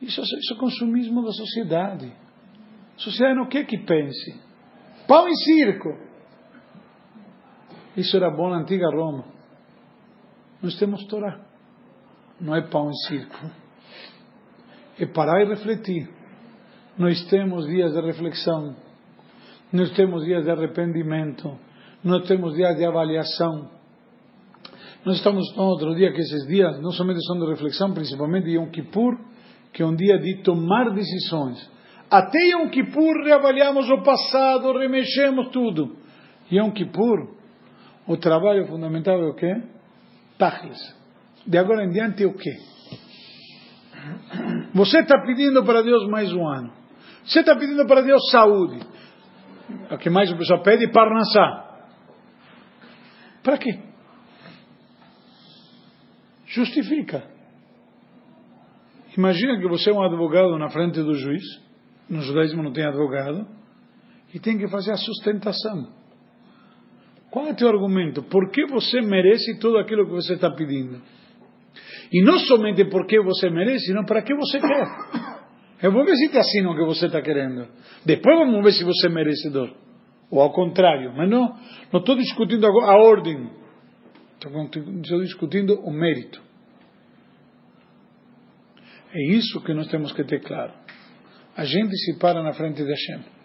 Isso, 0.00 0.22
isso 0.22 0.54
é 0.54 0.56
consumismo 0.56 1.22
da 1.22 1.32
sociedade. 1.32 2.10
A 2.96 2.98
sociedade 2.98 3.36
não 3.36 3.50
quer 3.50 3.66
que 3.66 3.76
pense. 3.84 4.40
Pão 5.06 5.28
e 5.28 5.36
circo. 5.44 5.90
Isso 7.98 8.16
era 8.16 8.30
bom 8.30 8.48
na 8.48 8.60
antiga 8.60 8.88
Roma. 8.90 9.26
Nós 10.62 10.74
temos 10.78 11.04
Torá. 11.04 11.38
Não 12.40 12.56
é 12.56 12.62
pão 12.62 12.88
e 12.88 12.96
circo. 13.08 13.50
É 14.98 15.04
parar 15.04 15.42
e 15.42 15.48
refletir. 15.48 16.17
Nós 16.98 17.24
temos 17.26 17.66
dias 17.66 17.92
de 17.92 18.00
reflexão. 18.00 18.74
Nós 19.72 19.90
temos 19.92 20.24
dias 20.24 20.44
de 20.44 20.50
arrependimento. 20.50 21.56
Nós 22.02 22.26
temos 22.26 22.54
dias 22.54 22.76
de 22.76 22.84
avaliação. 22.84 23.70
Nós 25.04 25.18
estamos 25.18 25.54
no 25.56 25.62
outro 25.62 25.94
dia 25.94 26.12
que 26.12 26.20
esses 26.20 26.46
dias 26.48 26.80
não 26.82 26.90
somente 26.90 27.24
são 27.24 27.38
de 27.38 27.46
reflexão, 27.46 27.94
principalmente 27.94 28.50
Yom 28.50 28.68
Kippur, 28.70 29.16
que 29.72 29.82
é 29.82 29.86
um 29.86 29.94
dia 29.94 30.18
de 30.18 30.42
tomar 30.42 30.90
decisões. 30.90 31.70
Até 32.10 32.38
Yom 32.48 32.68
Kippur 32.68 33.24
reavaliamos 33.24 33.88
o 33.88 34.02
passado, 34.02 34.76
remexemos 34.76 35.50
tudo. 35.50 35.96
Yom 36.50 36.72
Kippur, 36.72 37.28
o 38.08 38.16
trabalho 38.16 38.66
fundamental 38.66 39.20
é 39.22 39.28
o 39.28 39.34
quê? 39.34 39.54
Tachlis. 40.36 40.96
De 41.46 41.56
agora 41.56 41.84
em 41.84 41.90
diante 41.90 42.24
é 42.24 42.26
o 42.26 42.34
quê? 42.34 42.56
Você 44.74 44.98
está 44.98 45.20
pedindo 45.24 45.64
para 45.64 45.82
Deus 45.82 46.08
mais 46.08 46.32
um 46.32 46.46
ano. 46.46 46.77
Você 47.28 47.40
está 47.40 47.54
pedindo 47.54 47.86
para 47.86 48.00
Deus 48.00 48.30
saúde. 48.30 48.80
O 49.90 49.98
que 49.98 50.08
mais 50.08 50.32
o 50.32 50.36
pessoal 50.38 50.62
pede 50.62 50.86
é 50.86 50.90
parnassá. 50.90 51.78
Para 53.42 53.58
quê? 53.58 53.78
Justifica. 56.46 57.22
Imagina 59.16 59.58
que 59.58 59.68
você 59.68 59.90
é 59.90 59.92
um 59.92 60.02
advogado 60.02 60.56
na 60.58 60.70
frente 60.70 61.02
do 61.02 61.12
juiz. 61.12 61.44
No 62.08 62.22
judaísmo 62.22 62.62
não 62.62 62.72
tem 62.72 62.86
advogado. 62.86 63.46
E 64.32 64.40
tem 64.40 64.56
que 64.56 64.66
fazer 64.68 64.92
a 64.92 64.96
sustentação. 64.96 65.92
Qual 67.30 67.46
é 67.46 67.52
o 67.52 67.56
teu 67.56 67.68
argumento? 67.68 68.22
Por 68.22 68.50
que 68.50 68.66
você 68.68 69.02
merece 69.02 69.58
tudo 69.58 69.76
aquilo 69.76 70.06
que 70.06 70.12
você 70.12 70.32
está 70.32 70.50
pedindo? 70.50 71.02
E 72.10 72.22
não 72.22 72.38
somente 72.38 72.86
porque 72.86 73.20
você 73.20 73.50
merece, 73.50 73.92
não 73.92 74.06
para 74.06 74.22
que 74.22 74.34
você 74.34 74.58
quer. 74.58 75.37
Eu 75.82 75.92
vou 75.92 76.04
ver 76.04 76.16
se 76.16 76.28
te 76.28 76.38
assina 76.38 76.70
o 76.70 76.76
que 76.76 76.84
você 76.84 77.06
está 77.06 77.22
querendo. 77.22 77.68
Depois 78.04 78.38
vamos 78.38 78.64
ver 78.64 78.72
se 78.72 78.84
você 78.84 79.06
é 79.06 79.10
merecedor. 79.10 79.72
Ou 80.30 80.40
ao 80.40 80.52
contrário. 80.52 81.12
Mas 81.16 81.28
não, 81.28 81.56
não 81.92 82.00
estou 82.00 82.16
discutindo 82.16 82.66
a 82.66 82.96
ordem. 82.96 83.50
Estou 84.34 85.20
discutindo 85.20 85.80
o 85.80 85.90
mérito. 85.90 86.40
É 89.12 89.32
isso 89.32 89.60
que 89.62 89.72
nós 89.72 89.88
temos 89.88 90.12
que 90.12 90.24
ter 90.24 90.40
claro. 90.40 90.72
A 91.56 91.64
gente 91.64 91.96
se 91.96 92.18
para 92.18 92.42
na 92.42 92.52
frente 92.52 92.84
de 92.84 92.90
Hashem. 92.90 93.38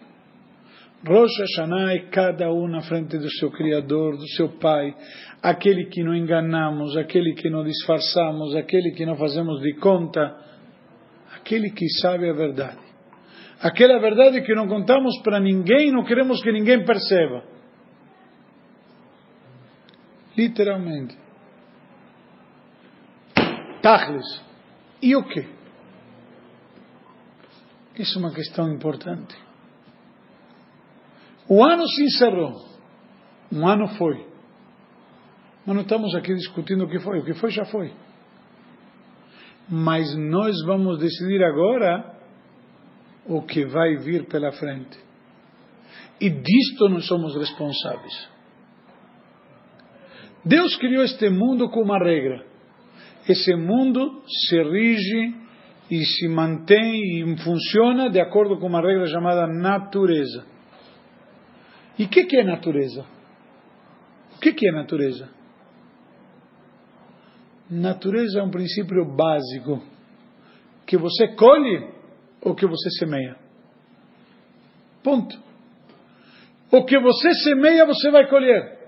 Rosh 1.06 1.38
Hashanah 1.38 1.92
é 1.92 1.98
cada 2.10 2.50
um 2.50 2.66
na 2.66 2.80
frente 2.80 3.18
do 3.18 3.30
seu 3.32 3.50
Criador, 3.50 4.16
do 4.16 4.26
seu 4.28 4.48
Pai, 4.58 4.94
aquele 5.42 5.86
que 5.86 6.02
não 6.02 6.14
enganamos, 6.14 6.96
aquele 6.96 7.34
que 7.34 7.50
não 7.50 7.62
disfarçamos, 7.62 8.54
aquele 8.56 8.90
que 8.92 9.04
não 9.04 9.14
fazemos 9.14 9.60
de 9.60 9.74
conta 9.74 10.34
aquele 11.44 11.70
que 11.70 11.86
sabe 12.00 12.28
a 12.30 12.32
verdade. 12.32 12.80
Aquela 13.60 14.00
verdade 14.00 14.40
que 14.40 14.54
não 14.54 14.66
contamos 14.66 15.20
para 15.22 15.38
ninguém, 15.38 15.92
não 15.92 16.02
queremos 16.02 16.42
que 16.42 16.50
ninguém 16.50 16.84
perceba. 16.84 17.44
Literalmente. 20.36 21.16
Tachlis. 23.82 24.42
E 25.02 25.14
o 25.14 25.22
quê? 25.22 25.46
Isso 27.98 28.18
é 28.18 28.22
uma 28.22 28.34
questão 28.34 28.72
importante. 28.72 29.36
O 31.46 31.62
ano 31.62 31.86
se 31.86 32.04
encerrou. 32.04 32.52
Um 33.52 33.68
ano 33.68 33.86
foi. 33.98 34.26
Mas 35.66 35.76
não 35.76 35.82
estamos 35.82 36.14
aqui 36.14 36.34
discutindo 36.34 36.84
o 36.84 36.88
que 36.88 36.98
foi. 37.00 37.20
O 37.20 37.24
que 37.24 37.34
foi 37.34 37.50
já 37.50 37.66
foi 37.66 37.92
mas 39.68 40.14
nós 40.16 40.54
vamos 40.64 40.98
decidir 40.98 41.42
agora 41.42 42.14
o 43.26 43.42
que 43.42 43.64
vai 43.64 43.96
vir 43.96 44.26
pela 44.26 44.52
frente. 44.52 44.98
E 46.20 46.30
disto 46.30 46.88
nós 46.88 47.06
somos 47.06 47.36
responsáveis. 47.36 48.28
Deus 50.44 50.76
criou 50.76 51.02
este 51.02 51.30
mundo 51.30 51.70
com 51.70 51.82
uma 51.82 51.98
regra. 51.98 52.44
Esse 53.28 53.54
mundo 53.56 54.22
se 54.26 54.62
rige 54.62 55.34
e 55.90 56.04
se 56.04 56.28
mantém 56.28 57.22
e 57.22 57.36
funciona 57.38 58.10
de 58.10 58.20
acordo 58.20 58.58
com 58.58 58.66
uma 58.66 58.82
regra 58.82 59.06
chamada 59.06 59.46
natureza. 59.46 60.44
E 61.98 62.04
o 62.04 62.08
que, 62.08 62.24
que 62.24 62.36
é 62.36 62.44
natureza? 62.44 63.06
O 64.36 64.40
que, 64.40 64.52
que 64.52 64.68
é 64.68 64.72
natureza? 64.72 65.30
Natureza 67.70 68.40
é 68.40 68.42
um 68.42 68.50
princípio 68.50 69.04
básico 69.04 69.82
que 70.86 70.96
você 70.96 71.28
colhe 71.34 71.90
ou 72.42 72.54
que 72.54 72.66
você 72.66 72.90
semeia. 72.98 73.36
Ponto. 75.02 75.38
O 76.70 76.84
que 76.84 76.98
você 76.98 77.32
semeia, 77.34 77.86
você 77.86 78.10
vai 78.10 78.28
colher. 78.28 78.78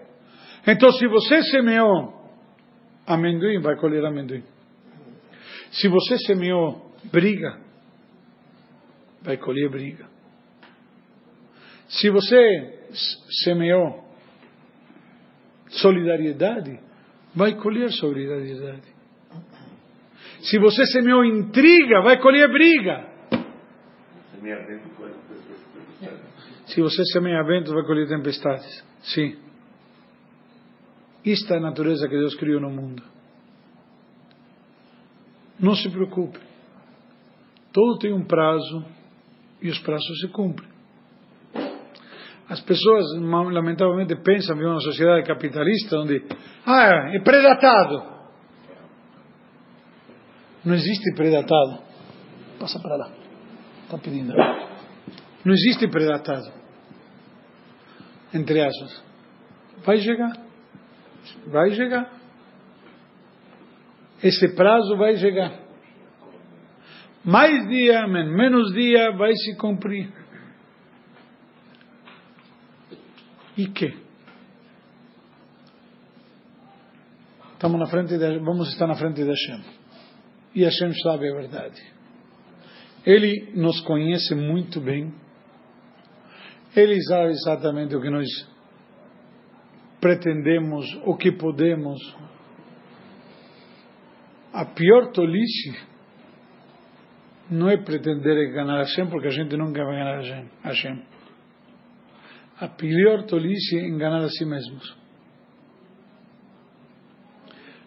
Então, 0.66 0.90
se 0.92 1.06
você 1.06 1.42
semeou 1.44 2.14
amendoim, 3.06 3.60
vai 3.60 3.76
colher 3.76 4.04
amendoim. 4.04 4.42
Se 5.70 5.88
você 5.88 6.18
semeou 6.18 6.92
briga, 7.04 7.60
vai 9.22 9.36
colher 9.36 9.70
briga. 9.70 10.06
Se 11.88 12.10
você 12.10 12.88
semeou 13.44 14.04
solidariedade, 15.68 16.80
vai 17.36 17.54
colher 17.54 17.92
solidariedade. 17.92 18.96
Se 20.40 20.58
você 20.58 20.86
semeou 20.86 21.24
intriga, 21.24 22.00
vai 22.00 22.18
colher 22.18 22.50
briga. 22.50 23.14
Se 26.66 26.80
você 26.80 27.04
semeia 27.12 27.42
vento, 27.44 27.72
vai 27.72 27.84
colher 27.84 28.08
tempestades. 28.08 28.84
Sim. 29.02 29.36
Esta 31.24 31.54
é 31.54 31.56
a 31.58 31.60
natureza 31.60 32.08
que 32.08 32.16
Deus 32.16 32.34
criou 32.36 32.60
no 32.60 32.70
mundo. 32.70 33.02
Não 35.60 35.74
se 35.74 35.90
preocupe. 35.90 36.38
Todo 37.72 37.98
tem 37.98 38.12
um 38.12 38.24
prazo 38.24 38.84
e 39.60 39.68
os 39.68 39.78
prazos 39.80 40.20
se 40.20 40.28
cumprem. 40.28 40.75
As 42.48 42.60
pessoas, 42.60 43.04
lamentavelmente, 43.18 44.14
pensam 44.22 44.56
em 44.56 44.64
uma 44.66 44.80
sociedade 44.80 45.26
capitalista 45.26 45.98
onde, 45.98 46.24
ah, 46.64 47.10
é 47.12 47.20
predatado. 47.20 48.16
Não 50.64 50.74
existe 50.74 51.14
predatado. 51.14 51.80
Passa 52.58 52.78
para 52.80 52.96
lá. 52.96 53.10
Está 53.84 53.98
pedindo. 53.98 54.32
Não 55.44 55.54
existe 55.54 55.88
predatado. 55.88 56.52
Entre 58.32 58.60
aspas. 58.60 59.04
Vai 59.84 59.98
chegar. 59.98 60.36
Vai 61.46 61.70
chegar. 61.70 62.12
Esse 64.22 64.54
prazo 64.54 64.96
vai 64.96 65.16
chegar. 65.16 65.52
Mais 67.24 67.68
dia, 67.68 68.06
menos 68.06 68.72
dia, 68.72 69.12
vai 69.16 69.32
se 69.34 69.56
cumprir. 69.56 70.12
E 73.56 73.66
que? 73.68 73.94
Estamos 77.54 77.80
na 77.80 77.86
frente 77.86 78.18
de, 78.18 78.38
vamos 78.38 78.68
estar 78.68 78.86
na 78.86 78.94
frente 78.94 79.22
de 79.22 79.30
Hashem. 79.30 79.64
E 80.54 80.62
Hashem 80.62 80.92
sabe 81.02 81.30
a 81.30 81.34
verdade. 81.34 81.82
Ele 83.04 83.52
nos 83.54 83.80
conhece 83.80 84.34
muito 84.34 84.80
bem. 84.80 85.14
Ele 86.74 87.00
sabe 87.04 87.30
exatamente 87.30 87.96
o 87.96 88.02
que 88.02 88.10
nós 88.10 88.28
pretendemos, 90.00 90.86
o 91.06 91.16
que 91.16 91.32
podemos. 91.32 91.98
A 94.52 94.66
pior 94.66 95.12
tolice 95.12 95.78
não 97.50 97.70
é 97.70 97.76
pretender 97.78 98.52
ganhar 98.52 98.78
Hashem, 98.78 99.08
porque 99.08 99.28
a 99.28 99.30
gente 99.30 99.56
nunca 99.56 99.82
vai 99.82 99.96
ganhar 99.96 100.50
Hashem. 100.62 101.15
A 102.58 102.68
pior 102.68 103.24
tolice 103.24 103.78
é 103.78 103.86
enganar 103.86 104.24
a 104.24 104.28
si 104.30 104.44
mesmos. 104.44 104.96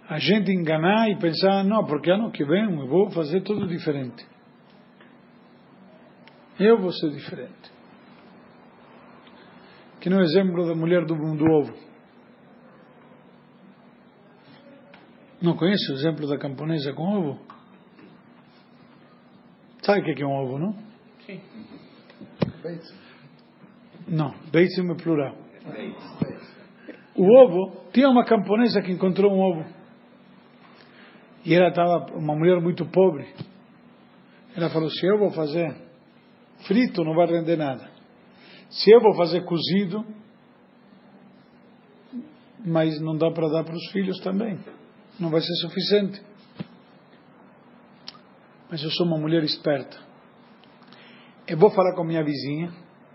A 0.07 0.19
gente 0.19 0.51
enganar 0.51 1.09
e 1.09 1.17
pensar, 1.17 1.63
não, 1.63 1.85
porque 1.85 2.11
ano 2.11 2.31
que 2.31 2.43
vem 2.43 2.63
eu 2.63 2.87
vou 2.87 3.09
fazer 3.11 3.41
tudo 3.41 3.67
diferente. 3.67 4.25
Eu 6.59 6.79
vou 6.79 6.91
ser 6.91 7.09
diferente. 7.11 7.71
Que 10.01 10.09
no 10.09 10.21
exemplo 10.21 10.67
da 10.67 10.75
mulher 10.75 11.05
do, 11.05 11.15
do 11.15 11.45
ovo. 11.45 11.73
Não 15.41 15.55
conhece 15.55 15.91
o 15.91 15.95
exemplo 15.95 16.27
da 16.27 16.37
camponesa 16.37 16.93
com 16.93 17.03
ovo? 17.03 17.39
Sabe 19.81 20.01
o 20.01 20.15
que 20.15 20.21
é 20.21 20.25
um 20.25 20.35
ovo, 20.35 20.59
não? 20.59 20.73
Sim. 21.25 21.41
Não, 24.07 24.33
beitzim 24.51 24.89
é 24.89 24.95
plural. 24.95 25.35
O 27.15 27.23
ovo, 27.23 27.91
tinha 27.91 28.09
uma 28.09 28.23
camponesa 28.23 28.81
que 28.81 28.91
encontrou 28.91 29.31
um 29.31 29.39
ovo. 29.39 29.65
E 31.45 31.53
ela 31.53 31.69
estava, 31.69 32.13
uma 32.15 32.35
mulher 32.35 32.61
muito 32.61 32.85
pobre. 32.85 33.27
Ela 34.55 34.69
falou: 34.69 34.89
se 34.89 35.05
eu 35.05 35.17
vou 35.17 35.31
fazer 35.31 35.75
frito, 36.67 37.03
não 37.03 37.13
vai 37.13 37.27
render 37.27 37.57
nada. 37.57 37.89
Se 38.69 38.91
eu 38.91 39.01
vou 39.01 39.15
fazer 39.15 39.43
cozido, 39.45 40.05
mas 42.65 42.99
não 43.01 43.17
dá 43.17 43.31
para 43.31 43.49
dar 43.49 43.63
para 43.63 43.75
os 43.75 43.91
filhos 43.91 44.19
também. 44.19 44.59
Não 45.19 45.29
vai 45.29 45.41
ser 45.41 45.53
suficiente. 45.55 46.21
Mas 48.69 48.83
eu 48.83 48.91
sou 48.91 49.05
uma 49.07 49.17
mulher 49.17 49.43
esperta. 49.43 49.97
Eu 51.47 51.57
vou 51.57 51.71
falar 51.71 51.95
com 51.95 52.03
minha 52.03 52.23
vizinha 52.23 52.71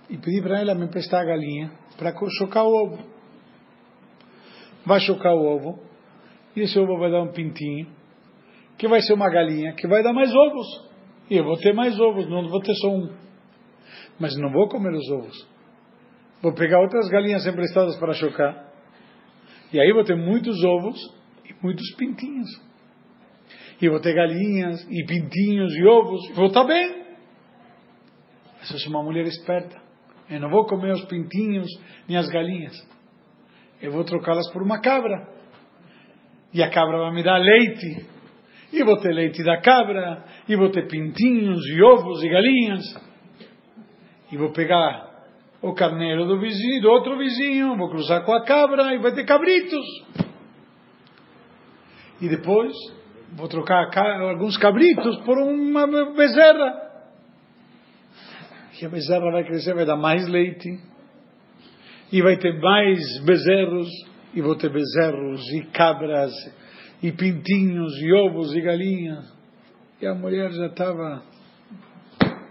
e 0.08 0.18
pedir 0.18 0.42
para 0.42 0.60
ela 0.60 0.74
me 0.74 0.84
emprestar 0.84 1.22
a 1.22 1.24
galinha 1.24 1.72
para 1.96 2.12
chocar 2.38 2.64
o 2.64 2.72
ovo. 2.72 2.98
Vai 4.84 5.00
chocar 5.00 5.34
o 5.34 5.44
ovo 5.44 5.78
e 6.54 6.60
esse 6.60 6.78
ovo 6.78 6.98
vai 6.98 7.10
dar 7.10 7.22
um 7.22 7.32
pintinho, 7.32 7.88
que 8.76 8.86
vai 8.86 9.00
ser 9.00 9.14
uma 9.14 9.28
galinha, 9.30 9.72
que 9.72 9.86
vai 9.86 10.02
dar 10.02 10.12
mais 10.12 10.32
ovos. 10.34 10.66
E 11.30 11.36
eu 11.36 11.44
vou 11.44 11.56
ter 11.56 11.72
mais 11.72 11.98
ovos, 11.98 12.28
não 12.28 12.48
vou 12.48 12.60
ter 12.60 12.74
só 12.74 12.88
um. 12.88 13.10
Mas 14.18 14.36
não 14.36 14.52
vou 14.52 14.68
comer 14.68 14.92
os 14.92 15.10
ovos. 15.10 15.48
Vou 16.42 16.52
pegar 16.52 16.80
outras 16.80 17.08
galinhas 17.08 17.46
emprestadas 17.46 17.96
para 17.96 18.12
chocar. 18.12 18.72
E 19.72 19.80
aí 19.80 19.92
vou 19.92 20.04
ter 20.04 20.14
muitos 20.14 20.62
ovos 20.62 20.98
e 21.48 21.54
muitos 21.62 21.90
pintinhos 21.96 22.48
e 23.80 23.88
vou 23.88 24.00
ter 24.00 24.14
galinhas, 24.14 24.86
e 24.88 25.04
pintinhos, 25.04 25.74
e 25.76 25.84
ovos, 25.84 26.30
e 26.30 26.32
vou 26.32 26.46
estar 26.46 26.64
bem. 26.64 27.04
Eu 28.60 28.78
sou 28.78 28.90
uma 28.90 29.02
mulher 29.02 29.26
esperta. 29.26 29.83
Eu 30.30 30.40
não 30.40 30.50
vou 30.50 30.66
comer 30.66 30.92
os 30.92 31.04
pintinhos 31.04 31.68
nem 32.08 32.16
as 32.16 32.28
galinhas. 32.28 32.74
Eu 33.80 33.92
vou 33.92 34.04
trocá-las 34.04 34.50
por 34.52 34.62
uma 34.62 34.80
cabra. 34.80 35.28
E 36.52 36.62
a 36.62 36.70
cabra 36.70 36.98
vai 36.98 37.12
me 37.12 37.22
dar 37.22 37.38
leite. 37.38 38.06
E 38.72 38.82
vou 38.82 38.98
ter 38.98 39.12
leite 39.12 39.42
da 39.44 39.60
cabra. 39.60 40.24
E 40.48 40.56
vou 40.56 40.70
ter 40.70 40.88
pintinhos, 40.88 41.60
e 41.68 41.82
ovos, 41.82 42.22
e 42.22 42.28
galinhas. 42.28 42.82
E 44.32 44.36
vou 44.36 44.52
pegar 44.52 45.14
o 45.64 45.72
carneiro 45.72 46.26
do 46.26 46.38
vizinho, 46.38 46.82
do 46.82 46.90
outro 46.90 47.16
vizinho, 47.16 47.76
vou 47.76 47.88
cruzar 47.88 48.22
com 48.24 48.34
a 48.34 48.44
cabra 48.44 48.94
e 48.94 48.98
vai 48.98 49.14
ter 49.14 49.24
cabritos. 49.24 49.86
E 52.20 52.28
depois 52.28 52.72
vou 53.32 53.48
trocar 53.48 53.88
alguns 54.20 54.58
cabritos 54.58 55.16
por 55.24 55.38
uma 55.38 55.86
bezerra. 56.12 56.83
E 58.84 58.86
a 58.86 58.90
bezerra 58.90 59.30
vai 59.30 59.44
crescer, 59.44 59.74
vai 59.74 59.86
dar 59.86 59.96
mais 59.96 60.28
leite. 60.28 60.78
E 62.12 62.20
vai 62.20 62.36
ter 62.36 62.60
mais 62.60 63.24
bezerros. 63.24 63.88
E 64.34 64.42
vou 64.42 64.54
ter 64.56 64.70
bezerros 64.70 65.40
e 65.54 65.62
cabras 65.70 66.30
e 67.02 67.10
pintinhos 67.10 67.96
e 68.02 68.12
ovos 68.12 68.54
e 68.54 68.60
galinhas. 68.60 69.32
E 70.02 70.06
a 70.06 70.14
mulher 70.14 70.52
já 70.52 70.66
estava 70.66 71.22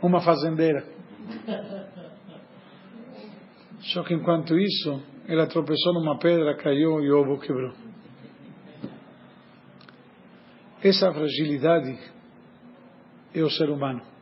uma 0.02 0.22
fazendeira. 0.22 0.84
Só 3.94 4.02
que 4.02 4.16
enquanto 4.16 4.58
isso, 4.58 5.04
ela 5.28 5.46
tropeçou 5.46 5.94
numa 5.94 6.18
pedra, 6.18 6.58
caiu 6.58 7.00
e 7.00 7.12
o 7.12 7.20
ovo 7.20 7.40
quebrou. 7.40 7.74
Essa 10.84 11.14
fragilidade 11.14 11.96
é 13.36 13.44
o 13.44 13.52
ser 13.52 13.70
humano. 13.70 14.13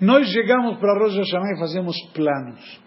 Nós 0.00 0.28
chegamos 0.28 0.78
para 0.78 0.98
Rosh 0.98 1.16
Hashanah 1.16 1.54
e 1.54 1.58
fazemos 1.58 1.96
planos. 2.12 2.80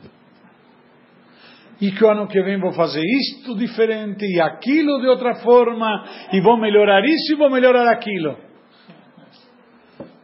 E 1.81 1.91
que 1.91 2.03
o 2.03 2.09
ano 2.09 2.27
que 2.27 2.41
vem 2.41 2.59
vou 2.59 2.73
fazer 2.73 3.01
isto 3.01 3.55
diferente 3.55 4.25
e 4.25 4.39
aquilo 4.41 4.99
de 4.99 5.07
outra 5.07 5.35
forma, 5.35 6.05
e 6.33 6.41
vou 6.41 6.59
melhorar 6.59 7.03
isso 7.03 7.33
e 7.33 7.37
vou 7.37 7.49
melhorar 7.49 7.89
aquilo. 7.91 8.37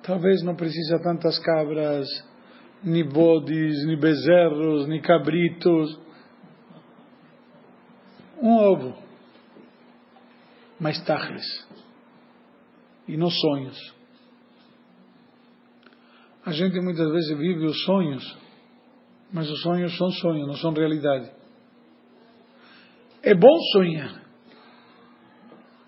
Talvez 0.03 0.43
não 0.43 0.55
precisa 0.55 0.99
tantas 1.01 1.39
cabras, 1.39 2.05
nem 2.83 3.07
bodes, 3.07 3.85
nem 3.87 3.97
bezerros, 3.97 4.87
nem 4.87 5.01
cabritos. 5.01 5.99
Um 8.39 8.57
ovo. 8.57 8.95
Mas 10.79 11.03
tachlis 11.03 11.65
e 13.07 13.17
nos 13.17 13.33
sonhos. 13.39 13.94
A 16.45 16.51
gente 16.51 16.79
muitas 16.79 17.11
vezes 17.11 17.35
vive 17.37 17.65
os 17.65 17.83
sonhos, 17.85 18.37
mas 19.33 19.49
os 19.49 19.61
sonhos 19.61 19.97
são 19.97 20.11
sonhos, 20.11 20.47
não 20.47 20.55
são 20.55 20.71
realidade. 20.71 21.31
É 23.23 23.33
bom 23.33 23.57
sonhar, 23.73 24.21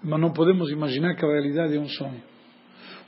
mas 0.04 0.20
não 0.20 0.34
podemos 0.34 0.72
imaginar 0.72 1.16
que 1.16 1.24
a 1.24 1.30
realidade 1.30 1.76
é 1.76 1.80
um 1.80 1.88
sonho. 1.88 2.24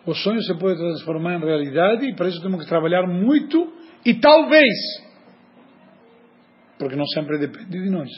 O 0.05 0.13
sonho 0.13 0.41
se 0.43 0.53
pode 0.59 0.77
transformar 0.77 1.38
em 1.38 1.39
realidade 1.39 2.05
e 2.05 2.15
para 2.15 2.27
isso 2.27 2.39
temos 2.41 2.63
que 2.63 2.69
trabalhar 2.69 3.07
muito 3.07 3.73
e 4.05 4.13
talvez, 4.19 4.75
porque 6.77 6.95
não 6.95 7.05
sempre 7.07 7.39
depende 7.39 7.81
de 7.83 7.89
nós, 7.89 8.09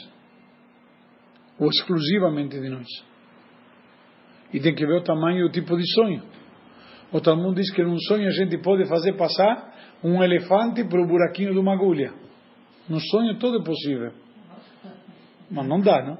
ou 1.58 1.68
exclusivamente 1.70 2.60
de 2.60 2.68
nós. 2.68 2.86
E 4.52 4.60
tem 4.60 4.74
que 4.74 4.86
ver 4.86 4.98
o 4.98 5.02
tamanho 5.02 5.38
e 5.38 5.44
o 5.44 5.50
tipo 5.50 5.74
de 5.74 5.90
sonho. 5.94 6.22
O 7.12 7.20
Talmud 7.20 7.54
diz 7.54 7.70
que 7.72 7.82
num 7.82 7.98
sonho 7.98 8.26
a 8.26 8.30
gente 8.30 8.56
pode 8.58 8.86
fazer 8.86 9.12
passar 9.14 9.98
um 10.02 10.22
elefante 10.22 10.82
por 10.84 10.98
um 10.98 11.06
buraquinho 11.06 11.52
de 11.52 11.58
uma 11.58 11.74
agulha. 11.74 12.12
No 12.88 12.98
sonho 12.98 13.38
tudo 13.38 13.60
é 13.60 13.64
possível. 13.64 14.12
Mas 15.50 15.66
não 15.66 15.80
dá, 15.80 16.02
não? 16.02 16.18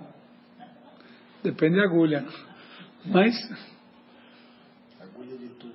Depende 1.43 1.77
da 1.77 1.85
agulha. 1.85 2.25
Mas. 3.07 3.35
Agulha 5.01 5.39
de 5.39 5.49
tudo. 5.49 5.75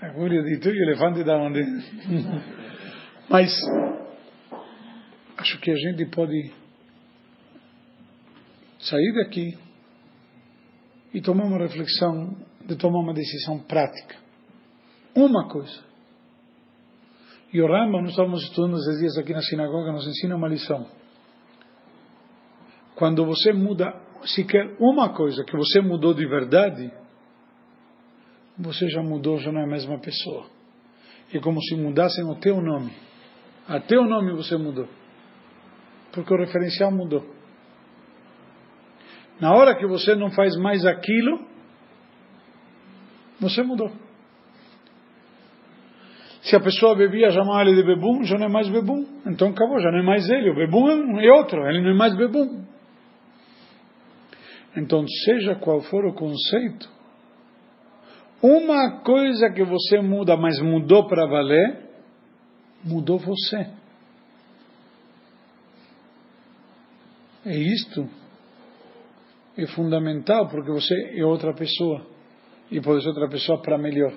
Agulha 0.00 0.42
de 0.42 0.58
tudo 0.58 0.74
e 0.74 0.82
elefante 0.82 1.22
da 1.22 1.36
onde? 1.36 1.62
Mas. 3.28 3.52
Acho 5.36 5.60
que 5.60 5.70
a 5.70 5.76
gente 5.76 6.06
pode 6.06 6.52
sair 8.78 9.12
daqui 9.14 9.58
e 11.12 11.20
tomar 11.20 11.44
uma 11.44 11.58
reflexão, 11.58 12.36
de 12.66 12.76
tomar 12.76 13.00
uma 13.00 13.12
decisão 13.12 13.58
prática. 13.58 14.16
Uma 15.14 15.48
coisa. 15.48 15.84
E 17.52 17.60
o 17.60 17.66
Rambam, 17.66 18.00
nós 18.00 18.12
estávamos 18.12 18.42
estudando 18.44 18.78
esses 18.78 18.98
dias 18.98 19.18
aqui 19.18 19.32
na 19.32 19.42
sinagoga, 19.42 19.92
nos 19.92 20.06
ensina 20.06 20.36
uma 20.36 20.48
lição. 20.48 20.86
Quando 22.94 23.26
você 23.26 23.52
muda 23.52 23.94
sequer 24.24 24.76
uma 24.80 25.10
coisa 25.10 25.44
que 25.44 25.56
você 25.56 25.80
mudou 25.80 26.14
de 26.14 26.26
verdade, 26.26 26.90
você 28.58 28.88
já 28.88 29.02
mudou, 29.02 29.38
já 29.38 29.52
não 29.52 29.60
é 29.60 29.64
a 29.64 29.66
mesma 29.68 29.98
pessoa. 29.98 30.46
É 31.32 31.38
como 31.40 31.60
se 31.62 31.74
mudassem 31.74 32.24
o 32.24 32.34
teu 32.36 32.60
nome. 32.60 32.92
Até 33.66 33.98
o 33.98 34.04
nome 34.04 34.32
você 34.32 34.56
mudou. 34.56 34.88
Porque 36.12 36.32
o 36.32 36.36
referencial 36.36 36.90
mudou. 36.90 37.31
Na 39.42 39.52
hora 39.56 39.74
que 39.74 39.84
você 39.84 40.14
não 40.14 40.30
faz 40.30 40.56
mais 40.56 40.86
aquilo, 40.86 41.44
você 43.40 43.60
mudou. 43.64 43.90
Se 46.42 46.54
a 46.54 46.60
pessoa 46.60 46.94
bebia, 46.94 47.28
chamava 47.32 47.62
ele 47.62 47.74
de 47.74 47.82
bebum, 47.82 48.22
já 48.22 48.38
não 48.38 48.46
é 48.46 48.48
mais 48.48 48.68
bebum. 48.68 49.04
Então 49.26 49.48
acabou, 49.48 49.80
já 49.80 49.90
não 49.90 49.98
é 49.98 50.02
mais 50.04 50.30
ele. 50.30 50.48
O 50.48 50.54
bebum 50.54 51.18
é 51.18 51.32
outro, 51.32 51.66
ele 51.68 51.82
não 51.82 51.90
é 51.90 51.94
mais 51.94 52.16
bebum. 52.16 52.64
Então, 54.76 55.04
seja 55.24 55.56
qual 55.56 55.80
for 55.82 56.04
o 56.04 56.14
conceito, 56.14 56.88
uma 58.40 59.00
coisa 59.00 59.50
que 59.50 59.64
você 59.64 60.00
muda, 60.00 60.36
mas 60.36 60.60
mudou 60.60 61.08
para 61.08 61.26
valer, 61.26 61.90
mudou 62.84 63.18
você. 63.18 63.66
É 67.44 67.56
isto. 67.56 68.21
É 69.56 69.66
fundamental 69.66 70.48
porque 70.48 70.70
você 70.70 70.94
é 71.16 71.24
outra 71.24 71.54
pessoa. 71.54 72.06
E 72.70 72.80
pode 72.80 73.02
ser 73.02 73.08
outra 73.08 73.28
pessoa 73.28 73.60
para 73.60 73.76
melhor. 73.76 74.12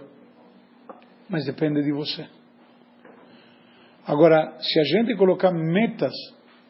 Mas 1.29 1.45
depende 1.45 1.83
de 1.83 1.91
você. 1.91 2.25
Agora, 4.07 4.57
se 4.59 4.79
a 4.79 4.83
gente 4.83 5.15
colocar 5.17 5.51
metas 5.51 6.13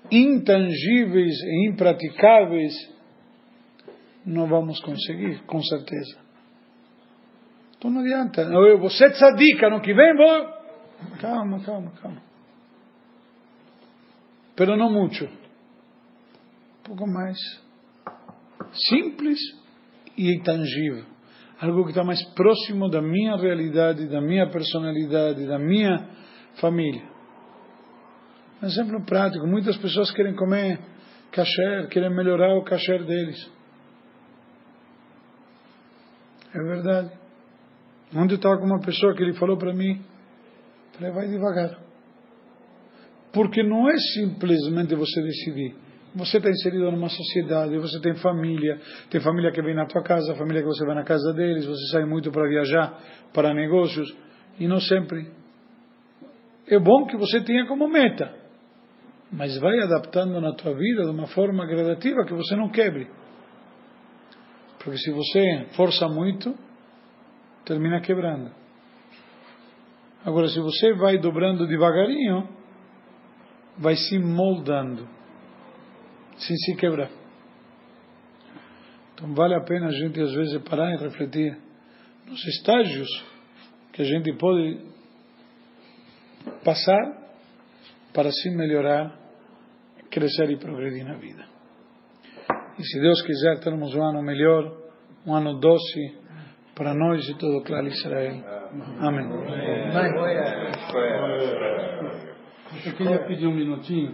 intangíveis 0.09 1.35
e 1.43 1.69
impraticáveis, 1.69 2.73
não 4.25 4.47
vamos 4.47 4.79
conseguir, 4.79 5.43
com 5.45 5.61
certeza. 5.61 6.17
Então 7.77 7.91
não 7.91 8.01
adianta. 8.01 8.49
Você 8.79 9.11
tzadik, 9.11 9.63
ano 9.63 9.81
que 9.81 9.93
vem 9.93 10.15
vou... 10.15 10.55
Calma, 11.19 11.63
calma, 11.63 11.91
calma. 12.01 12.21
Pero 14.55 14.77
não 14.77 14.89
muito. 14.89 15.25
Um 15.25 16.83
pouco 16.83 17.05
mais 17.05 17.37
simples 18.89 19.39
e 20.17 20.35
intangível. 20.35 21.05
Algo 21.59 21.83
que 21.83 21.91
está 21.91 22.03
mais 22.03 22.21
próximo 22.33 22.89
da 22.89 23.01
minha 23.01 23.35
realidade, 23.37 24.07
da 24.07 24.21
minha 24.21 24.49
personalidade, 24.49 25.45
da 25.47 25.57
minha 25.57 26.09
família. 26.59 27.03
Um 28.61 28.67
exemplo 28.67 29.05
prático, 29.05 29.47
muitas 29.47 29.77
pessoas 29.77 30.11
querem 30.11 30.35
comer 30.35 30.79
kasher, 31.31 31.87
querem 31.89 32.09
melhorar 32.09 32.55
o 32.55 32.63
kasher 32.63 33.03
deles. 33.05 33.51
É 36.53 36.63
verdade. 36.63 37.11
Ontem 38.15 38.33
eu 38.33 38.37
estava 38.37 38.57
com 38.57 38.65
uma 38.65 38.79
pessoa 38.79 39.13
que 39.13 39.21
ele 39.21 39.33
falou 39.33 39.57
para 39.57 39.73
mim, 39.73 40.01
falei, 40.93 41.11
vai 41.11 41.27
devagar. 41.27 41.79
Porque 43.33 43.61
não 43.63 43.89
é 43.89 43.97
simplesmente 44.13 44.95
você 44.95 45.21
decidir. 45.21 45.84
Você 46.15 46.37
está 46.37 46.49
inserido 46.49 46.89
numa 46.91 47.09
sociedade, 47.09 47.77
você 47.77 47.99
tem 47.99 48.15
família, 48.15 48.79
tem 49.09 49.19
família 49.19 49.51
que 49.51 49.61
vem 49.61 49.75
na 49.75 49.85
tua 49.85 50.01
casa, 50.01 50.33
família 50.35 50.61
que 50.61 50.67
você 50.67 50.85
vai 50.85 50.95
na 50.95 51.03
casa 51.03 51.33
deles, 51.33 51.65
você 51.65 51.91
sai 51.91 52.05
muito 52.05 52.31
para 52.31 52.47
viajar, 52.47 52.97
para 53.33 53.53
negócios, 53.53 54.15
e 54.57 54.65
não 54.65 54.79
sempre. 54.79 55.29
É 56.67 56.79
bom 56.79 57.05
que 57.05 57.17
você 57.17 57.41
tenha 57.41 57.65
como 57.67 57.89
meta, 57.89 58.33
mas 59.29 59.57
vai 59.59 59.77
adaptando 59.81 60.39
na 60.39 60.53
tua 60.53 60.73
vida 60.73 61.03
de 61.03 61.09
uma 61.09 61.27
forma 61.27 61.65
gradativa 61.65 62.23
que 62.25 62.33
você 62.33 62.55
não 62.55 62.69
quebre. 62.69 63.09
Porque 64.81 64.97
se 64.97 65.11
você 65.11 65.67
força 65.75 66.07
muito, 66.07 66.55
termina 67.65 67.99
quebrando. 67.99 68.51
Agora, 70.23 70.47
se 70.47 70.59
você 70.61 70.93
vai 70.93 71.17
dobrando 71.17 71.67
devagarinho, 71.67 72.47
vai 73.77 73.95
se 73.95 74.17
moldando, 74.17 75.07
sem 76.37 76.55
se 76.57 76.75
quebrar. 76.75 77.09
Então, 79.13 79.33
vale 79.33 79.55
a 79.55 79.61
pena 79.61 79.87
a 79.87 79.91
gente, 79.91 80.19
às 80.19 80.33
vezes, 80.33 80.61
parar 80.63 80.93
e 80.93 80.97
refletir 80.97 81.57
nos 82.27 82.45
estágios 82.47 83.07
que 83.93 84.01
a 84.01 84.05
gente 84.05 84.33
pode 84.33 84.79
passar 86.63 87.25
para 88.13 88.29
se 88.31 88.49
melhorar, 88.49 89.17
crescer 90.11 90.49
e 90.49 90.57
progredir 90.57 91.05
na 91.05 91.15
vida. 91.15 91.45
E 92.77 92.83
se 92.83 92.99
Deus 92.99 93.21
quiser, 93.21 93.59
termos 93.59 93.95
um 93.95 94.03
ano 94.03 94.21
melhor, 94.21 94.75
um 95.25 95.33
ano 95.33 95.59
doce, 95.59 96.25
para 96.75 96.93
nós 96.93 97.27
e 97.29 97.37
todo 97.37 97.57
o 97.57 97.63
clã 97.63 97.81
Israel. 97.83 98.43
Amém. 98.99 99.25
Eu 102.85 102.93
queria 102.93 103.25
pedir 103.25 103.47
um 103.47 103.55
minutinho. 103.55 104.03